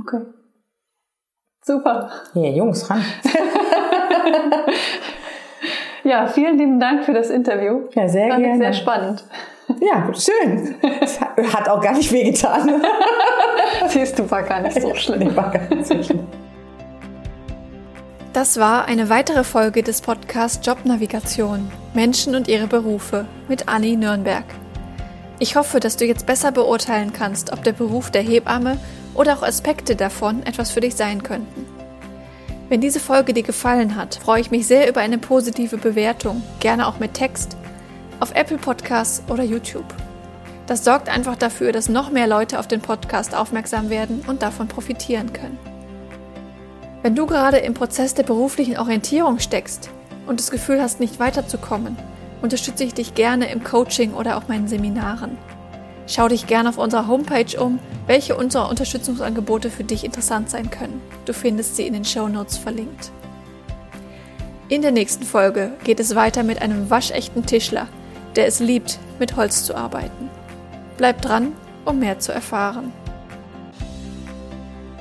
Okay. 0.00 0.24
Super. 1.68 2.08
Ja, 2.32 2.48
Jungs, 2.48 2.88
ran. 2.88 3.04
ja, 6.02 6.26
vielen 6.26 6.56
lieben 6.56 6.80
Dank 6.80 7.04
für 7.04 7.12
das 7.12 7.28
Interview. 7.28 7.80
Ja, 7.92 8.08
sehr 8.08 8.30
Fand 8.30 8.42
gerne. 8.42 8.58
Sehr 8.58 8.72
spannend. 8.72 9.24
Ja, 9.78 10.10
schön. 10.14 10.76
Hat 11.52 11.68
auch 11.68 11.82
gar 11.82 11.92
nicht 11.92 12.10
wehgetan. 12.10 12.80
Siehst 13.88 14.18
du, 14.18 14.30
war 14.30 14.44
gar 14.44 14.62
nicht 14.62 14.80
so 14.80 14.94
schlimm. 14.94 15.36
War 15.36 15.50
gar 15.50 15.68
nicht 15.68 15.86
so 15.86 16.02
schlimm. 16.02 16.26
Das 18.32 18.58
war 18.58 18.86
eine 18.86 19.10
weitere 19.10 19.44
Folge 19.44 19.82
des 19.82 20.00
Podcasts 20.00 20.66
Jobnavigation 20.66 21.70
Menschen 21.92 22.34
und 22.34 22.48
ihre 22.48 22.66
Berufe 22.66 23.26
mit 23.46 23.68
Anni 23.68 23.94
Nürnberg. 23.94 24.44
Ich 25.38 25.54
hoffe, 25.54 25.80
dass 25.80 25.98
du 25.98 26.06
jetzt 26.06 26.24
besser 26.24 26.50
beurteilen 26.50 27.12
kannst, 27.12 27.52
ob 27.52 27.62
der 27.62 27.72
Beruf 27.72 28.10
der 28.10 28.22
Hebamme 28.22 28.78
oder 29.18 29.36
auch 29.36 29.42
Aspekte 29.42 29.96
davon 29.96 30.44
etwas 30.44 30.70
für 30.70 30.80
dich 30.80 30.94
sein 30.94 31.22
könnten. 31.22 31.66
Wenn 32.68 32.80
diese 32.80 33.00
Folge 33.00 33.34
dir 33.34 33.42
gefallen 33.42 33.96
hat, 33.96 34.14
freue 34.14 34.40
ich 34.40 34.50
mich 34.50 34.66
sehr 34.66 34.88
über 34.88 35.00
eine 35.00 35.18
positive 35.18 35.76
Bewertung, 35.76 36.42
gerne 36.60 36.86
auch 36.86 37.00
mit 37.00 37.14
Text, 37.14 37.56
auf 38.20 38.34
Apple 38.34 38.58
Podcasts 38.58 39.22
oder 39.28 39.42
YouTube. 39.42 39.86
Das 40.66 40.84
sorgt 40.84 41.08
einfach 41.08 41.34
dafür, 41.34 41.72
dass 41.72 41.88
noch 41.88 42.10
mehr 42.10 42.26
Leute 42.26 42.58
auf 42.60 42.68
den 42.68 42.80
Podcast 42.80 43.34
aufmerksam 43.34 43.90
werden 43.90 44.22
und 44.26 44.42
davon 44.42 44.68
profitieren 44.68 45.32
können. 45.32 45.58
Wenn 47.02 47.14
du 47.14 47.26
gerade 47.26 47.56
im 47.56 47.74
Prozess 47.74 48.14
der 48.14 48.24
beruflichen 48.24 48.76
Orientierung 48.76 49.38
steckst 49.38 49.90
und 50.26 50.38
das 50.38 50.50
Gefühl 50.50 50.80
hast, 50.80 51.00
nicht 51.00 51.18
weiterzukommen, 51.18 51.96
unterstütze 52.42 52.84
ich 52.84 52.94
dich 52.94 53.14
gerne 53.14 53.50
im 53.50 53.64
Coaching 53.64 54.14
oder 54.14 54.36
auch 54.36 54.46
meinen 54.48 54.68
Seminaren. 54.68 55.38
Schau 56.10 56.26
dich 56.26 56.46
gerne 56.46 56.70
auf 56.70 56.78
unserer 56.78 57.06
Homepage 57.06 57.60
um, 57.60 57.78
welche 58.06 58.34
unserer 58.34 58.70
Unterstützungsangebote 58.70 59.68
für 59.68 59.84
dich 59.84 60.04
interessant 60.04 60.48
sein 60.48 60.70
können. 60.70 61.02
Du 61.26 61.34
findest 61.34 61.76
sie 61.76 61.86
in 61.86 61.92
den 61.92 62.06
Show 62.06 62.28
Notes 62.28 62.56
verlinkt. 62.56 63.12
In 64.70 64.80
der 64.80 64.90
nächsten 64.90 65.24
Folge 65.24 65.72
geht 65.84 66.00
es 66.00 66.14
weiter 66.14 66.44
mit 66.44 66.62
einem 66.62 66.88
waschechten 66.88 67.44
Tischler, 67.44 67.88
der 68.36 68.46
es 68.46 68.58
liebt, 68.58 68.98
mit 69.18 69.36
Holz 69.36 69.64
zu 69.64 69.74
arbeiten. 69.74 70.30
Bleib 70.96 71.20
dran, 71.20 71.52
um 71.84 71.98
mehr 71.98 72.18
zu 72.18 72.32
erfahren. 72.32 72.90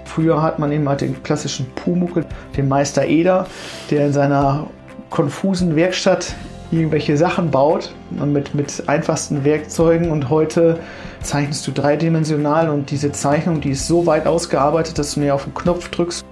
Früher 0.04 0.42
hat 0.42 0.60
man 0.60 0.90
halt 0.90 1.02
den 1.02 1.24
klassischen 1.24 1.72
Pumuckel, 1.72 2.26
den 2.58 2.68
Meister 2.68 3.06
Eder, 3.06 3.48
der 3.90 4.08
in 4.08 4.14
seiner 4.14 4.68
konfusen 5.10 5.78
Werkstatt 5.78 6.36
irgendwelche 6.72 7.18
Sachen 7.18 7.52
baut 7.52 7.94
mit, 8.12 8.54
mit 8.54 8.84
einfachsten 8.88 9.44
Werkzeugen 9.44 10.12
und 10.12 10.30
heute 10.30 10.80
zeichnest 11.22 11.66
du 11.68 11.72
dreidimensional 11.72 12.70
und 12.70 12.92
diese 12.92 13.12
Zeichnung, 13.12 13.62
die 13.62 13.72
ist 13.72 13.88
so 13.88 14.06
weit 14.06 14.28
ausgearbeitet, 14.28 14.98
dass 14.98 15.14
du 15.14 15.22
mir 15.22 15.34
auf 15.36 15.46
den 15.46 15.54
Knopf 15.54 15.90
drückst 15.90 16.26